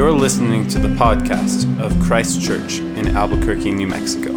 You're 0.00 0.12
listening 0.12 0.66
to 0.68 0.78
the 0.78 0.88
podcast 0.88 1.78
of 1.78 1.94
Christ 2.00 2.40
Church 2.40 2.78
in 2.78 3.08
Albuquerque, 3.08 3.70
New 3.70 3.86
Mexico. 3.86 4.32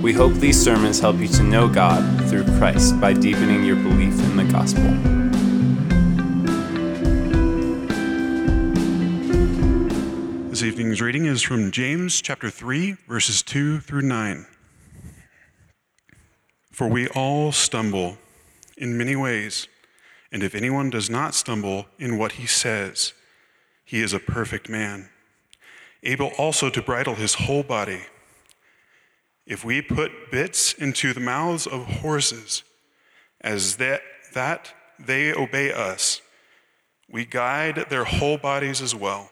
We 0.00 0.12
hope 0.12 0.34
these 0.34 0.62
sermons 0.62 1.00
help 1.00 1.16
you 1.16 1.26
to 1.26 1.42
know 1.42 1.66
God 1.68 2.04
through 2.30 2.44
Christ 2.56 3.00
by 3.00 3.12
deepening 3.12 3.64
your 3.64 3.74
belief 3.74 4.16
in 4.20 4.36
the 4.36 4.44
gospel. 4.44 4.84
This 10.50 10.62
evening's 10.62 11.02
reading 11.02 11.26
is 11.26 11.42
from 11.42 11.72
James 11.72 12.20
chapter 12.20 12.48
3, 12.48 12.92
verses 13.08 13.42
2 13.42 13.80
through 13.80 14.02
9. 14.02 14.46
For 16.70 16.86
we 16.86 17.08
all 17.08 17.50
stumble 17.50 18.18
in 18.76 18.96
many 18.96 19.16
ways, 19.16 19.66
and 20.30 20.44
if 20.44 20.54
anyone 20.54 20.90
does 20.90 21.10
not 21.10 21.34
stumble 21.34 21.86
in 21.98 22.18
what 22.18 22.32
he 22.32 22.46
says, 22.46 23.14
he 23.86 24.02
is 24.02 24.12
a 24.12 24.18
perfect 24.18 24.68
man, 24.68 25.08
able 26.02 26.32
also 26.36 26.68
to 26.68 26.82
bridle 26.82 27.14
his 27.14 27.34
whole 27.34 27.62
body. 27.62 28.00
If 29.46 29.64
we 29.64 29.80
put 29.80 30.32
bits 30.32 30.72
into 30.72 31.12
the 31.12 31.20
mouths 31.20 31.68
of 31.68 31.86
horses, 31.86 32.64
as 33.40 33.76
that, 33.76 34.02
that 34.34 34.74
they 34.98 35.32
obey 35.32 35.72
us, 35.72 36.20
we 37.08 37.24
guide 37.24 37.86
their 37.88 38.02
whole 38.02 38.36
bodies 38.36 38.82
as 38.82 38.92
well. 38.92 39.30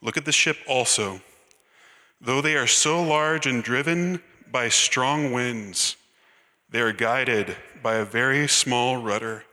Look 0.00 0.16
at 0.16 0.24
the 0.24 0.32
ship 0.32 0.56
also. 0.66 1.20
Though 2.22 2.40
they 2.40 2.56
are 2.56 2.66
so 2.66 3.02
large 3.02 3.46
and 3.46 3.62
driven 3.62 4.22
by 4.50 4.70
strong 4.70 5.30
winds, 5.30 5.96
they 6.70 6.80
are 6.80 6.92
guided 6.92 7.54
by 7.82 7.96
a 7.96 8.04
very 8.06 8.48
small 8.48 8.96
rudder 8.96 9.44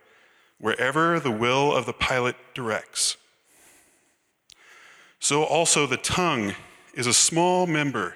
wherever 0.59 1.19
the 1.19 1.31
will 1.31 1.73
of 1.73 1.85
the 1.85 1.93
pilot 1.93 2.35
directs. 2.53 3.17
So 5.19 5.43
also 5.43 5.85
the 5.85 5.97
tongue 5.97 6.55
is 6.93 7.07
a 7.07 7.13
small 7.13 7.67
member, 7.67 8.15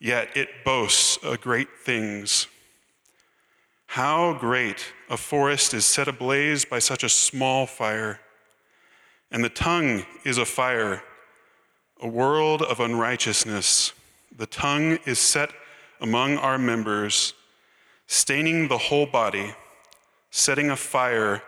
yet 0.00 0.36
it 0.36 0.48
boasts 0.64 1.18
a 1.24 1.36
great 1.36 1.68
things. 1.82 2.46
How 3.86 4.34
great 4.34 4.92
a 5.08 5.16
forest 5.16 5.72
is 5.72 5.84
set 5.84 6.08
ablaze 6.08 6.64
by 6.64 6.78
such 6.78 7.02
a 7.02 7.08
small 7.08 7.66
fire. 7.66 8.20
And 9.30 9.42
the 9.42 9.48
tongue 9.48 10.04
is 10.24 10.38
a 10.38 10.44
fire, 10.44 11.02
a 12.00 12.08
world 12.08 12.62
of 12.62 12.80
unrighteousness. 12.80 13.92
The 14.36 14.46
tongue 14.46 14.98
is 15.06 15.18
set 15.18 15.50
among 16.00 16.36
our 16.38 16.58
members, 16.58 17.34
staining 18.06 18.68
the 18.68 18.78
whole 18.78 19.06
body 19.06 19.54
setting 20.30 20.70
afire 20.70 21.42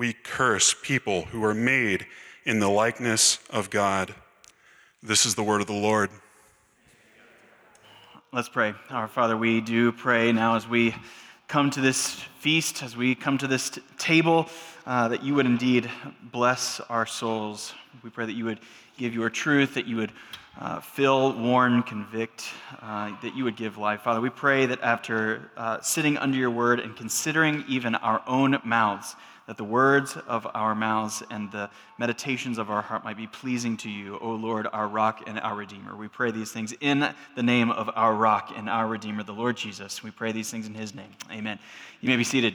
we 0.00 0.14
curse 0.14 0.74
people 0.82 1.26
who 1.26 1.44
are 1.44 1.52
made 1.52 2.06
in 2.46 2.58
the 2.58 2.70
likeness 2.70 3.38
of 3.50 3.68
God. 3.68 4.14
This 5.02 5.26
is 5.26 5.34
the 5.34 5.42
word 5.42 5.60
of 5.60 5.66
the 5.66 5.74
Lord. 5.74 6.08
Let's 8.32 8.48
pray. 8.48 8.72
Our 8.88 9.08
Father, 9.08 9.36
we 9.36 9.60
do 9.60 9.92
pray 9.92 10.32
now 10.32 10.56
as 10.56 10.66
we 10.66 10.94
come 11.48 11.68
to 11.72 11.82
this 11.82 12.14
feast, 12.38 12.82
as 12.82 12.96
we 12.96 13.14
come 13.14 13.36
to 13.36 13.46
this 13.46 13.68
t- 13.68 13.82
table, 13.98 14.48
uh, 14.86 15.08
that 15.08 15.22
you 15.22 15.34
would 15.34 15.44
indeed 15.44 15.90
bless 16.32 16.80
our 16.88 17.04
souls. 17.04 17.74
We 18.02 18.08
pray 18.08 18.24
that 18.24 18.32
you 18.32 18.46
would 18.46 18.60
give 18.96 19.12
your 19.12 19.28
truth, 19.28 19.74
that 19.74 19.86
you 19.86 19.96
would 19.96 20.12
uh, 20.58 20.80
fill, 20.80 21.34
warn, 21.34 21.82
convict, 21.82 22.46
uh, 22.80 23.14
that 23.20 23.36
you 23.36 23.44
would 23.44 23.56
give 23.56 23.76
life. 23.76 24.00
Father, 24.00 24.22
we 24.22 24.30
pray 24.30 24.64
that 24.64 24.80
after 24.80 25.50
uh, 25.58 25.82
sitting 25.82 26.16
under 26.16 26.38
your 26.38 26.50
word 26.50 26.80
and 26.80 26.96
considering 26.96 27.66
even 27.68 27.94
our 27.96 28.22
own 28.26 28.58
mouths, 28.64 29.14
that 29.50 29.56
the 29.56 29.64
words 29.64 30.16
of 30.28 30.46
our 30.54 30.76
mouths 30.76 31.24
and 31.28 31.50
the 31.50 31.68
meditations 31.98 32.56
of 32.56 32.70
our 32.70 32.80
heart 32.80 33.02
might 33.02 33.16
be 33.16 33.26
pleasing 33.26 33.76
to 33.76 33.90
you, 33.90 34.16
O 34.20 34.30
Lord, 34.30 34.68
our 34.72 34.86
rock 34.86 35.24
and 35.26 35.40
our 35.40 35.56
redeemer. 35.56 35.96
We 35.96 36.06
pray 36.06 36.30
these 36.30 36.52
things 36.52 36.72
in 36.80 37.12
the 37.34 37.42
name 37.42 37.72
of 37.72 37.90
our 37.96 38.14
rock 38.14 38.52
and 38.54 38.70
our 38.70 38.86
redeemer, 38.86 39.24
the 39.24 39.32
Lord 39.32 39.56
Jesus. 39.56 40.04
We 40.04 40.12
pray 40.12 40.30
these 40.30 40.52
things 40.52 40.68
in 40.68 40.74
his 40.74 40.94
name. 40.94 41.10
Amen. 41.32 41.58
You 42.00 42.10
may 42.10 42.16
be 42.16 42.22
seated. 42.22 42.54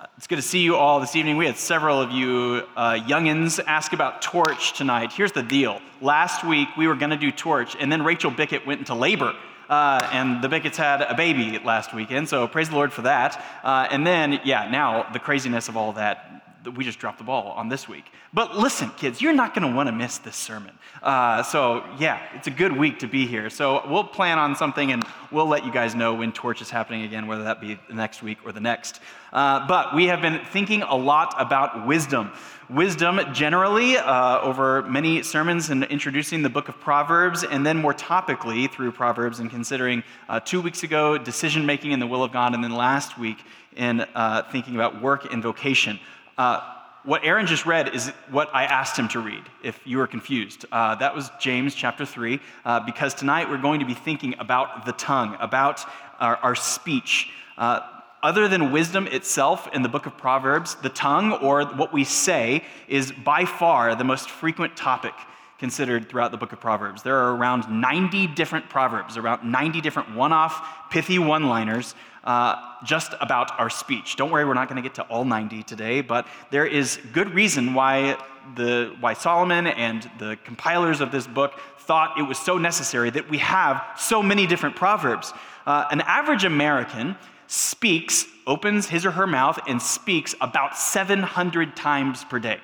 Uh, 0.00 0.06
it's 0.16 0.26
good 0.26 0.36
to 0.36 0.42
see 0.42 0.60
you 0.60 0.76
all 0.76 0.98
this 0.98 1.14
evening. 1.14 1.36
We 1.36 1.44
had 1.44 1.58
several 1.58 2.00
of 2.00 2.10
you 2.10 2.62
uh, 2.74 2.92
youngins 2.94 3.62
ask 3.66 3.92
about 3.92 4.22
Torch 4.22 4.72
tonight. 4.78 5.12
Here's 5.12 5.32
the 5.32 5.42
deal. 5.42 5.82
Last 6.00 6.42
week 6.42 6.68
we 6.78 6.86
were 6.86 6.94
going 6.94 7.10
to 7.10 7.18
do 7.18 7.30
Torch, 7.30 7.76
and 7.78 7.92
then 7.92 8.02
Rachel 8.02 8.30
Bickett 8.30 8.66
went 8.66 8.78
into 8.78 8.94
labor. 8.94 9.34
Uh, 9.68 10.08
and 10.12 10.42
the 10.42 10.48
Bickets 10.48 10.76
had 10.76 11.02
a 11.02 11.14
baby 11.14 11.58
last 11.58 11.92
weekend, 11.92 12.28
so 12.28 12.46
praise 12.46 12.68
the 12.68 12.76
Lord 12.76 12.92
for 12.92 13.02
that. 13.02 13.44
Uh, 13.64 13.88
and 13.90 14.06
then, 14.06 14.40
yeah, 14.44 14.70
now 14.70 15.10
the 15.12 15.18
craziness 15.18 15.68
of 15.68 15.76
all 15.76 15.92
that, 15.94 16.45
we 16.74 16.84
just 16.84 16.98
dropped 16.98 17.18
the 17.18 17.24
ball 17.24 17.52
on 17.52 17.68
this 17.68 17.88
week. 17.88 18.04
But 18.32 18.56
listen, 18.56 18.90
kids, 18.96 19.20
you're 19.20 19.34
not 19.34 19.54
going 19.54 19.68
to 19.68 19.74
want 19.74 19.88
to 19.88 19.92
miss 19.92 20.18
this 20.18 20.36
sermon. 20.36 20.72
Uh, 21.02 21.42
so, 21.42 21.84
yeah, 21.98 22.20
it's 22.34 22.46
a 22.46 22.50
good 22.50 22.76
week 22.76 22.98
to 23.00 23.06
be 23.06 23.26
here. 23.26 23.50
So, 23.50 23.82
we'll 23.88 24.04
plan 24.04 24.38
on 24.38 24.56
something 24.56 24.92
and 24.92 25.04
we'll 25.30 25.46
let 25.46 25.64
you 25.64 25.72
guys 25.72 25.94
know 25.94 26.14
when 26.14 26.32
Torch 26.32 26.60
is 26.60 26.70
happening 26.70 27.02
again, 27.02 27.26
whether 27.26 27.44
that 27.44 27.60
be 27.60 27.78
the 27.88 27.94
next 27.94 28.22
week 28.22 28.38
or 28.44 28.52
the 28.52 28.60
next. 28.60 29.00
Uh, 29.32 29.66
but 29.66 29.94
we 29.94 30.06
have 30.06 30.22
been 30.22 30.40
thinking 30.46 30.82
a 30.82 30.96
lot 30.96 31.34
about 31.38 31.86
wisdom. 31.86 32.32
Wisdom 32.68 33.20
generally 33.32 33.96
uh, 33.96 34.40
over 34.40 34.82
many 34.82 35.22
sermons 35.22 35.70
and 35.70 35.84
introducing 35.84 36.42
the 36.42 36.48
book 36.48 36.68
of 36.68 36.80
Proverbs, 36.80 37.44
and 37.44 37.64
then 37.64 37.76
more 37.76 37.94
topically 37.94 38.70
through 38.70 38.90
Proverbs 38.92 39.38
and 39.38 39.50
considering 39.50 40.02
uh, 40.28 40.40
two 40.40 40.60
weeks 40.60 40.82
ago 40.82 41.16
decision 41.16 41.64
making 41.64 41.92
in 41.92 42.00
the 42.00 42.06
will 42.06 42.24
of 42.24 42.32
God, 42.32 42.54
and 42.54 42.64
then 42.64 42.74
last 42.74 43.18
week 43.18 43.38
in 43.76 44.00
uh, 44.00 44.42
thinking 44.50 44.74
about 44.74 45.00
work 45.00 45.32
and 45.32 45.42
vocation. 45.42 46.00
Uh, 46.38 46.60
what 47.04 47.24
Aaron 47.24 47.46
just 47.46 47.64
read 47.64 47.94
is 47.94 48.08
what 48.30 48.52
I 48.52 48.64
asked 48.64 48.98
him 48.98 49.08
to 49.08 49.20
read, 49.20 49.42
if 49.62 49.80
you 49.86 49.98
were 49.98 50.06
confused. 50.06 50.66
Uh, 50.70 50.96
that 50.96 51.14
was 51.14 51.30
James 51.40 51.74
chapter 51.74 52.04
3, 52.04 52.40
uh, 52.64 52.80
because 52.80 53.14
tonight 53.14 53.48
we're 53.48 53.62
going 53.62 53.80
to 53.80 53.86
be 53.86 53.94
thinking 53.94 54.34
about 54.38 54.84
the 54.84 54.92
tongue, 54.92 55.36
about 55.40 55.84
our, 56.20 56.36
our 56.38 56.54
speech. 56.54 57.30
Uh, 57.56 57.80
other 58.22 58.48
than 58.48 58.72
wisdom 58.72 59.06
itself 59.06 59.68
in 59.72 59.82
the 59.82 59.88
book 59.88 60.06
of 60.06 60.18
Proverbs, 60.18 60.74
the 60.76 60.88
tongue, 60.88 61.32
or 61.32 61.64
what 61.64 61.92
we 61.92 62.02
say, 62.02 62.64
is 62.88 63.12
by 63.12 63.44
far 63.44 63.94
the 63.94 64.04
most 64.04 64.28
frequent 64.28 64.76
topic 64.76 65.14
considered 65.58 66.08
throughout 66.08 66.30
the 66.30 66.36
book 66.36 66.52
of 66.52 66.60
Proverbs. 66.60 67.02
There 67.02 67.16
are 67.16 67.34
around 67.34 67.68
90 67.68 68.28
different 68.28 68.68
proverbs, 68.68 69.16
around 69.16 69.50
90 69.50 69.80
different 69.80 70.14
one 70.14 70.32
off, 70.32 70.90
pithy 70.90 71.18
one 71.18 71.46
liners 71.46 71.94
uh, 72.26 72.56
just 72.84 73.14
about 73.20 73.58
our 73.58 73.70
speech. 73.70 74.16
Don't 74.16 74.30
worry, 74.30 74.44
we're 74.44 74.54
not 74.54 74.68
going 74.68 74.82
to 74.82 74.86
get 74.86 74.96
to 74.96 75.02
all 75.04 75.24
90 75.24 75.62
today, 75.62 76.00
but 76.00 76.26
there 76.50 76.66
is 76.66 76.98
good 77.12 77.32
reason 77.32 77.72
why, 77.72 78.18
the, 78.56 78.94
why 79.00 79.14
Solomon 79.14 79.68
and 79.68 80.10
the 80.18 80.36
compilers 80.44 81.00
of 81.00 81.12
this 81.12 81.26
book 81.26 81.58
thought 81.78 82.18
it 82.18 82.22
was 82.22 82.36
so 82.36 82.58
necessary 82.58 83.10
that 83.10 83.30
we 83.30 83.38
have 83.38 83.82
so 83.96 84.22
many 84.22 84.46
different 84.46 84.74
proverbs. 84.74 85.32
Uh, 85.66 85.86
an 85.90 86.00
average 86.02 86.44
American 86.44 87.16
speaks, 87.46 88.26
opens 88.46 88.88
his 88.88 89.06
or 89.06 89.12
her 89.12 89.26
mouth, 89.26 89.60
and 89.68 89.80
speaks 89.80 90.34
about 90.40 90.76
700 90.76 91.76
times 91.76 92.24
per 92.24 92.40
day. 92.40 92.58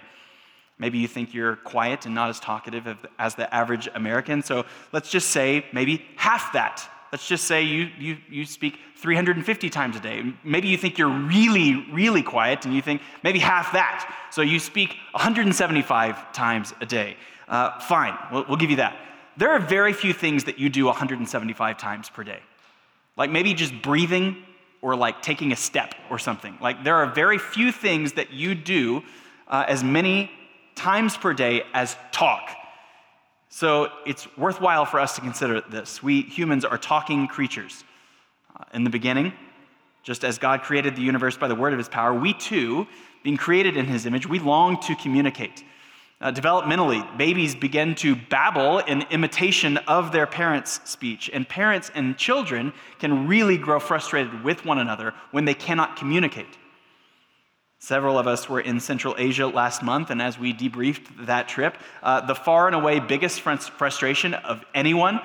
Maybe 0.79 0.99
you 0.99 1.09
think 1.09 1.33
you're 1.33 1.57
quiet 1.57 2.07
and 2.07 2.15
not 2.15 2.31
as 2.31 2.41
talkative 2.41 3.07
as 3.19 3.35
the 3.35 3.53
average 3.55 3.89
American, 3.95 4.43
so 4.43 4.65
let's 4.93 5.11
just 5.11 5.31
say 5.31 5.65
maybe 5.73 6.05
half 6.17 6.53
that. 6.55 6.89
Let's 7.13 7.29
just 7.29 7.45
say 7.45 7.63
you, 7.63 7.91
you, 7.99 8.17
you 8.31 8.47
speak 8.47 8.79
350 8.97 9.69
times 9.69 9.97
a 9.97 10.01
day. 10.01 10.33
Maybe 10.43 10.69
you 10.69 10.79
think 10.79 10.97
you're 10.97 11.11
really, 11.11 11.87
really 11.93 12.23
quiet 12.23 12.65
and 12.65 12.75
you 12.75 12.81
think 12.81 13.03
maybe 13.23 13.39
half 13.39 13.73
that. 13.75 14.11
So 14.31 14.41
you 14.41 14.59
speak 14.59 14.97
175 15.11 16.33
times 16.33 16.73
a 16.81 16.87
day. 16.87 17.17
Uh, 17.47 17.79
fine, 17.81 18.17
we'll, 18.33 18.47
we'll 18.49 18.57
give 18.57 18.71
you 18.71 18.77
that. 18.77 18.97
There 19.37 19.51
are 19.51 19.59
very 19.59 19.93
few 19.93 20.15
things 20.15 20.45
that 20.45 20.59
you 20.59 20.71
do 20.71 20.87
175 20.87 21.77
times 21.77 22.09
per 22.09 22.25
day. 22.25 22.41
Like 23.17 23.31
maybe 23.31 23.53
just 23.53 23.75
breathing 23.83 24.43
or 24.81 24.97
like 24.97 25.21
taking 25.21 25.53
a 25.53 25.57
step 25.57 25.95
or 26.11 26.19
something. 26.19 26.57
Like 26.63 26.83
there 26.83 26.97
are 26.97 27.07
very 27.07 27.39
few 27.39 27.73
things 27.73 28.15
that 28.15 28.33
you 28.33 28.55
do 28.55 29.03
uh, 29.49 29.65
as 29.69 29.85
many 29.85 30.31
times 30.75 31.17
per 31.17 31.35
day 31.35 31.63
as 31.75 31.97
talk. 32.11 32.51
So 33.49 33.91
it's 34.07 34.27
worthwhile 34.37 34.87
for 34.87 34.99
us 34.99 35.15
to 35.17 35.21
consider 35.21 35.61
this. 35.61 36.03
We 36.03 36.23
humans 36.23 36.65
are 36.65 36.79
talking 36.79 37.29
creatures. 37.29 37.85
Uh, 38.55 38.65
in 38.75 38.85
the 38.85 38.91
beginning, 38.91 39.33
just 40.03 40.25
as 40.25 40.39
God 40.39 40.63
created 40.63 40.97
the 40.97 41.03
universe 41.03 41.37
by 41.37 41.49
the 41.49 41.55
word 41.55 41.73
of 41.73 41.79
his 41.79 41.89
power, 41.89 42.13
we 42.15 42.33
too, 42.33 42.87
being 43.23 43.37
created 43.37 43.77
in 43.77 43.87
his 43.87 44.07
image, 44.07 44.27
we 44.27 44.39
long 44.39 44.81
to 44.81 44.95
communicate. 44.97 45.65
Uh, 46.21 46.31
developmentally, 46.31 47.05
babies 47.19 47.55
begin 47.55 47.95
to 47.97 48.15
babble 48.15 48.79
in 48.79 49.03
imitation 49.11 49.77
of 49.89 50.13
their 50.13 50.27
parents' 50.27 50.81
speech, 50.85 51.29
and 51.33 51.49
parents 51.49 51.91
and 51.95 52.17
children 52.17 52.73
can 53.01 53.27
really 53.27 53.59
grow 53.59 53.81
frustrated 53.81 54.45
with 54.45 54.65
one 54.65 54.79
another 54.79 55.13
when 55.33 55.45
they 55.45 55.55
cannot 55.55 55.97
communicate. 55.97 56.59
Several 57.83 58.17
of 58.17 58.29
us 58.29 58.49
were 58.49 58.61
in 58.61 58.79
Central 58.79 59.17
Asia 59.19 59.49
last 59.49 59.83
month, 59.83 60.11
and 60.11 60.23
as 60.23 60.39
we 60.39 60.55
debriefed 60.55 61.27
that 61.27 61.49
trip, 61.49 61.77
uh, 62.01 62.21
the 62.21 62.35
far 62.37 62.69
and 62.69 62.77
away 62.77 63.01
biggest 63.01 63.41
frustration 63.41 64.35
of 64.35 64.65
anyone 64.73 65.21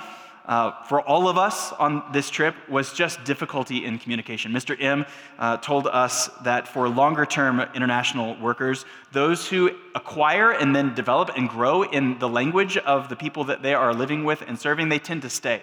uh, 0.48 0.72
for 0.86 1.00
all 1.00 1.28
of 1.30 1.38
us 1.38 1.72
on 1.74 2.02
this 2.14 2.32
trip 2.32 2.56
was 2.68 2.94
just 2.94 3.24
difficulty 3.26 3.86
in 3.86 4.00
communication. 4.00 4.52
Mr. 4.54 4.76
M 4.82 5.06
uh, 5.38 5.58
told 5.58 5.86
us 5.86 6.32
that 6.42 6.68
for 6.68 6.90
longer 6.90 7.28
term 7.28 7.60
international 7.76 8.36
workers, 8.42 8.86
those 9.12 9.48
who 9.48 9.70
acquire 9.94 10.50
and 10.50 10.76
then 10.76 10.96
develop 10.96 11.30
and 11.38 11.48
grow 11.50 11.84
in 11.84 12.18
the 12.18 12.28
language 12.28 12.76
of 12.76 13.08
the 13.08 13.16
people 13.16 13.44
that 13.44 13.62
they 13.62 13.76
are 13.76 13.94
living 13.94 14.24
with 14.24 14.42
and 14.42 14.58
serving, 14.58 14.90
they 14.90 14.98
tend 14.98 15.22
to 15.22 15.30
stay. 15.30 15.62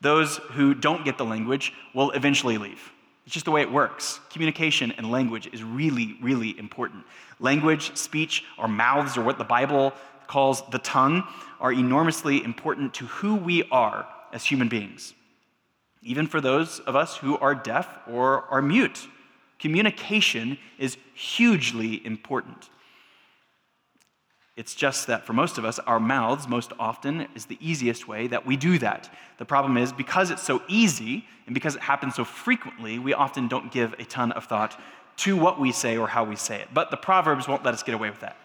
Those 0.00 0.36
who 0.36 0.72
don't 0.72 1.04
get 1.04 1.18
the 1.18 1.24
language 1.24 1.72
will 1.92 2.12
eventually 2.12 2.58
leave. 2.58 2.91
It's 3.24 3.34
just 3.34 3.44
the 3.44 3.50
way 3.52 3.62
it 3.62 3.70
works. 3.70 4.20
Communication 4.30 4.92
and 4.92 5.10
language 5.10 5.48
is 5.52 5.62
really, 5.62 6.16
really 6.20 6.58
important. 6.58 7.04
Language, 7.38 7.96
speech, 7.96 8.44
our 8.58 8.68
mouths, 8.68 9.16
or 9.16 9.22
what 9.22 9.38
the 9.38 9.44
Bible 9.44 9.92
calls 10.26 10.62
the 10.70 10.78
tongue, 10.78 11.24
are 11.60 11.72
enormously 11.72 12.42
important 12.42 12.94
to 12.94 13.06
who 13.06 13.36
we 13.36 13.62
are 13.70 14.06
as 14.32 14.44
human 14.44 14.68
beings. 14.68 15.14
Even 16.02 16.26
for 16.26 16.40
those 16.40 16.80
of 16.80 16.96
us 16.96 17.16
who 17.16 17.38
are 17.38 17.54
deaf 17.54 17.88
or 18.08 18.42
are 18.46 18.62
mute, 18.62 19.06
communication 19.60 20.58
is 20.78 20.96
hugely 21.14 22.04
important. 22.04 22.70
It's 24.62 24.76
just 24.76 25.08
that 25.08 25.26
for 25.26 25.32
most 25.32 25.58
of 25.58 25.64
us, 25.64 25.80
our 25.80 25.98
mouths 25.98 26.46
most 26.46 26.72
often 26.78 27.26
is 27.34 27.46
the 27.46 27.58
easiest 27.60 28.06
way 28.06 28.28
that 28.28 28.46
we 28.46 28.56
do 28.56 28.78
that. 28.78 29.12
The 29.38 29.44
problem 29.44 29.76
is 29.76 29.92
because 29.92 30.30
it's 30.30 30.40
so 30.44 30.62
easy 30.68 31.26
and 31.46 31.52
because 31.54 31.74
it 31.74 31.82
happens 31.82 32.14
so 32.14 32.24
frequently, 32.24 33.00
we 33.00 33.12
often 33.12 33.48
don't 33.48 33.72
give 33.72 33.92
a 33.94 34.04
ton 34.04 34.30
of 34.30 34.44
thought 34.44 34.80
to 35.16 35.36
what 35.36 35.58
we 35.58 35.72
say 35.72 35.96
or 35.96 36.06
how 36.06 36.22
we 36.22 36.36
say 36.36 36.60
it. 36.60 36.68
But 36.72 36.92
the 36.92 36.96
Proverbs 36.96 37.48
won't 37.48 37.64
let 37.64 37.74
us 37.74 37.82
get 37.82 37.96
away 37.96 38.08
with 38.08 38.20
that 38.20 38.36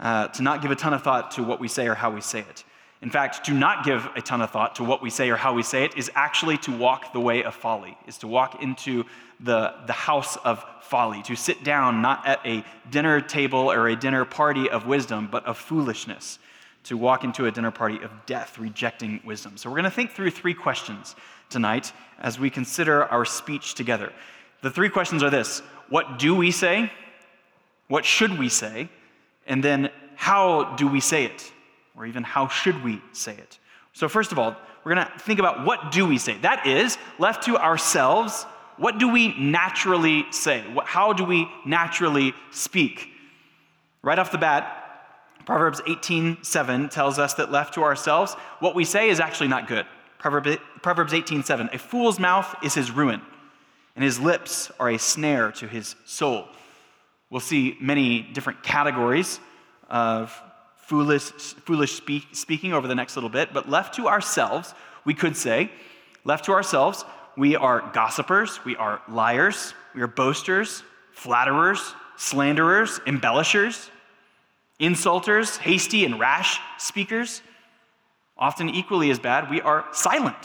uh, 0.00 0.26
to 0.26 0.42
not 0.42 0.62
give 0.62 0.72
a 0.72 0.74
ton 0.74 0.92
of 0.92 1.04
thought 1.04 1.30
to 1.36 1.44
what 1.44 1.60
we 1.60 1.68
say 1.68 1.86
or 1.86 1.94
how 1.94 2.10
we 2.10 2.22
say 2.22 2.40
it. 2.40 2.64
In 3.02 3.10
fact, 3.10 3.44
to 3.46 3.52
not 3.52 3.84
give 3.84 4.08
a 4.16 4.22
ton 4.22 4.40
of 4.40 4.50
thought 4.50 4.76
to 4.76 4.84
what 4.84 5.02
we 5.02 5.10
say 5.10 5.28
or 5.28 5.36
how 5.36 5.52
we 5.52 5.62
say 5.62 5.84
it 5.84 5.96
is 5.96 6.10
actually 6.14 6.56
to 6.58 6.76
walk 6.76 7.12
the 7.12 7.20
way 7.20 7.44
of 7.44 7.54
folly, 7.54 7.96
is 8.06 8.18
to 8.18 8.26
walk 8.26 8.62
into 8.62 9.04
the, 9.40 9.74
the 9.86 9.92
house 9.92 10.36
of 10.38 10.64
folly, 10.80 11.22
to 11.24 11.36
sit 11.36 11.62
down 11.62 12.00
not 12.00 12.26
at 12.26 12.40
a 12.46 12.64
dinner 12.90 13.20
table 13.20 13.70
or 13.70 13.88
a 13.88 13.96
dinner 13.96 14.24
party 14.24 14.70
of 14.70 14.86
wisdom, 14.86 15.28
but 15.30 15.44
of 15.44 15.58
foolishness, 15.58 16.38
to 16.84 16.96
walk 16.96 17.22
into 17.22 17.46
a 17.46 17.50
dinner 17.50 17.70
party 17.70 18.00
of 18.02 18.10
death, 18.24 18.58
rejecting 18.58 19.20
wisdom. 19.24 19.56
So 19.56 19.68
we're 19.68 19.76
going 19.76 19.84
to 19.84 19.90
think 19.90 20.12
through 20.12 20.30
three 20.30 20.54
questions 20.54 21.16
tonight 21.50 21.92
as 22.18 22.38
we 22.38 22.48
consider 22.48 23.04
our 23.04 23.24
speech 23.24 23.74
together. 23.74 24.12
The 24.62 24.70
three 24.70 24.88
questions 24.88 25.22
are 25.22 25.30
this 25.30 25.60
What 25.90 26.18
do 26.18 26.34
we 26.34 26.50
say? 26.50 26.90
What 27.88 28.04
should 28.04 28.38
we 28.38 28.48
say? 28.48 28.88
And 29.46 29.62
then, 29.62 29.90
how 30.16 30.74
do 30.76 30.88
we 30.88 31.00
say 31.00 31.24
it? 31.24 31.52
Or 31.96 32.06
even, 32.06 32.22
how 32.22 32.48
should 32.48 32.84
we 32.84 33.00
say 33.12 33.32
it? 33.32 33.58
So, 33.92 34.08
first 34.08 34.32
of 34.32 34.38
all, 34.38 34.54
we're 34.84 34.94
going 34.94 35.06
to 35.06 35.18
think 35.18 35.38
about 35.38 35.64
what 35.64 35.90
do 35.90 36.06
we 36.06 36.18
say? 36.18 36.36
That 36.38 36.66
is, 36.66 36.98
left 37.18 37.44
to 37.44 37.56
ourselves, 37.56 38.44
what 38.76 38.98
do 38.98 39.08
we 39.08 39.34
naturally 39.38 40.26
say? 40.30 40.62
How 40.84 41.14
do 41.14 41.24
we 41.24 41.48
naturally 41.64 42.34
speak? 42.50 43.08
Right 44.02 44.18
off 44.18 44.30
the 44.30 44.38
bat, 44.38 44.82
Proverbs 45.46 45.80
18:7 45.82 46.90
tells 46.90 47.18
us 47.18 47.34
that 47.34 47.50
left 47.50 47.74
to 47.74 47.82
ourselves, 47.84 48.34
what 48.60 48.74
we 48.74 48.84
say 48.84 49.08
is 49.08 49.18
actually 49.20 49.48
not 49.48 49.66
good. 49.66 49.86
Proverbs 50.18 51.12
18:7, 51.12 51.72
a 51.72 51.78
fool's 51.78 52.18
mouth 52.18 52.54
is 52.62 52.74
his 52.74 52.90
ruin, 52.90 53.22
and 53.94 54.04
his 54.04 54.20
lips 54.20 54.70
are 54.78 54.90
a 54.90 54.98
snare 54.98 55.52
to 55.52 55.66
his 55.66 55.96
soul. 56.04 56.48
We'll 57.30 57.40
see 57.40 57.76
many 57.80 58.20
different 58.20 58.62
categories 58.62 59.40
of 59.88 60.38
foolish, 60.86 61.22
foolish 61.22 61.94
speak, 61.94 62.28
speaking 62.32 62.72
over 62.72 62.86
the 62.86 62.94
next 62.94 63.16
little 63.16 63.28
bit, 63.28 63.52
but 63.52 63.68
left 63.68 63.94
to 63.96 64.06
ourselves, 64.06 64.72
we 65.04 65.14
could 65.14 65.36
say, 65.36 65.70
left 66.24 66.44
to 66.44 66.52
ourselves, 66.52 67.04
we 67.36 67.56
are 67.56 67.90
gossipers, 67.92 68.64
we 68.64 68.76
are 68.76 69.02
liars, 69.08 69.74
we 69.94 70.00
are 70.00 70.06
boasters, 70.06 70.84
flatterers, 71.12 71.94
slanderers, 72.16 73.00
embellishers, 73.06 73.90
insulters, 74.80 75.56
hasty 75.58 76.04
and 76.04 76.20
rash 76.20 76.60
speakers. 76.78 77.42
Often 78.38 78.70
equally 78.70 79.10
as 79.10 79.18
bad, 79.18 79.50
we 79.50 79.60
are 79.60 79.86
silent. 79.92 80.36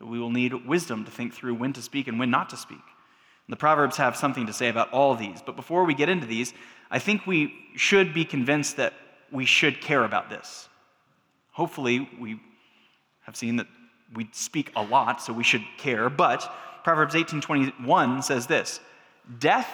We 0.00 0.20
will 0.20 0.30
need 0.30 0.52
wisdom 0.66 1.04
to 1.04 1.10
think 1.10 1.34
through 1.34 1.54
when 1.54 1.72
to 1.72 1.82
speak 1.82 2.06
and 2.06 2.18
when 2.18 2.30
not 2.30 2.50
to 2.50 2.56
speak. 2.56 2.78
The 3.48 3.56
Proverbs 3.56 3.96
have 3.96 4.16
something 4.16 4.46
to 4.46 4.52
say 4.52 4.68
about 4.68 4.90
all 4.92 5.14
these. 5.14 5.40
But 5.40 5.56
before 5.56 5.84
we 5.84 5.94
get 5.94 6.08
into 6.08 6.26
these, 6.26 6.52
I 6.90 6.98
think 6.98 7.26
we 7.26 7.54
should 7.76 8.12
be 8.12 8.24
convinced 8.24 8.76
that 8.76 8.94
we 9.30 9.44
should 9.44 9.80
care 9.80 10.04
about 10.04 10.30
this. 10.30 10.68
Hopefully, 11.52 12.08
we 12.18 12.40
have 13.22 13.36
seen 13.36 13.56
that 13.56 13.66
we 14.14 14.28
speak 14.32 14.72
a 14.76 14.82
lot, 14.82 15.22
so 15.22 15.32
we 15.32 15.44
should 15.44 15.64
care. 15.78 16.08
But 16.10 16.52
Proverbs 16.84 17.14
18:21 17.14 18.22
says 18.22 18.46
this: 18.46 18.80
"Death 19.38 19.70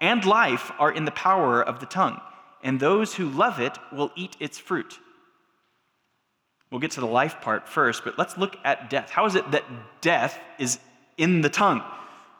and 0.00 0.24
life 0.24 0.72
are 0.78 0.90
in 0.90 1.04
the 1.04 1.10
power 1.12 1.62
of 1.62 1.80
the 1.80 1.86
tongue, 1.86 2.20
and 2.62 2.80
those 2.80 3.14
who 3.14 3.28
love 3.28 3.60
it 3.60 3.78
will 3.92 4.10
eat 4.16 4.36
its 4.40 4.58
fruit." 4.58 4.98
We'll 6.70 6.80
get 6.80 6.92
to 6.92 7.00
the 7.00 7.06
life 7.06 7.40
part 7.42 7.68
first, 7.68 8.02
but 8.04 8.18
let's 8.18 8.38
look 8.38 8.56
at 8.64 8.88
death. 8.88 9.10
How 9.10 9.26
is 9.26 9.34
it 9.34 9.50
that 9.50 9.64
death 10.00 10.38
is 10.58 10.78
in 11.18 11.42
the 11.42 11.50
tongue? 11.50 11.82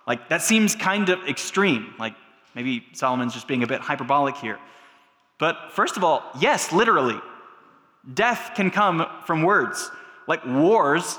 Like, 0.06 0.28
that 0.28 0.43
seems 0.43 0.75
kind 0.75 1.08
of 1.08 1.28
extreme. 1.28 1.94
Like, 1.99 2.14
maybe 2.54 2.84
Solomon's 2.93 3.34
just 3.34 3.46
being 3.46 3.62
a 3.62 3.66
bit 3.66 3.81
hyperbolic 3.81 4.37
here. 4.37 4.58
But 5.38 5.72
first 5.72 5.96
of 5.96 6.04
all, 6.04 6.22
yes, 6.40 6.72
literally, 6.72 7.19
death 8.14 8.52
can 8.54 8.70
come 8.70 9.06
from 9.26 9.43
words. 9.43 9.90
Like, 10.26 10.44
wars 10.46 11.19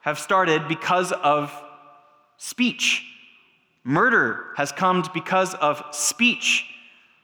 have 0.00 0.18
started 0.18 0.68
because 0.68 1.12
of 1.12 1.52
speech. 2.36 3.04
Murder 3.84 4.46
has 4.56 4.72
come 4.72 5.04
because 5.14 5.54
of 5.54 5.82
speech. 5.92 6.64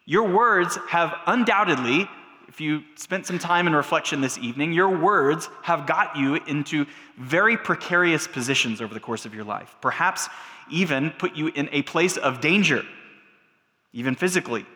Your 0.04 0.28
words 0.28 0.78
have 0.88 1.14
undoubtedly, 1.26 2.08
if 2.52 2.60
you 2.60 2.82
spent 2.96 3.26
some 3.26 3.38
time 3.38 3.66
in 3.66 3.74
reflection 3.74 4.20
this 4.20 4.36
evening, 4.36 4.74
your 4.74 4.90
words 4.90 5.48
have 5.62 5.86
got 5.86 6.16
you 6.16 6.34
into 6.34 6.84
very 7.16 7.56
precarious 7.56 8.28
positions 8.28 8.82
over 8.82 8.92
the 8.92 9.00
course 9.00 9.24
of 9.24 9.34
your 9.34 9.42
life. 9.42 9.74
Perhaps 9.80 10.28
even 10.70 11.12
put 11.12 11.34
you 11.34 11.46
in 11.46 11.70
a 11.72 11.80
place 11.80 12.18
of 12.18 12.42
danger, 12.42 12.82
even 13.94 14.14
physically. 14.14 14.66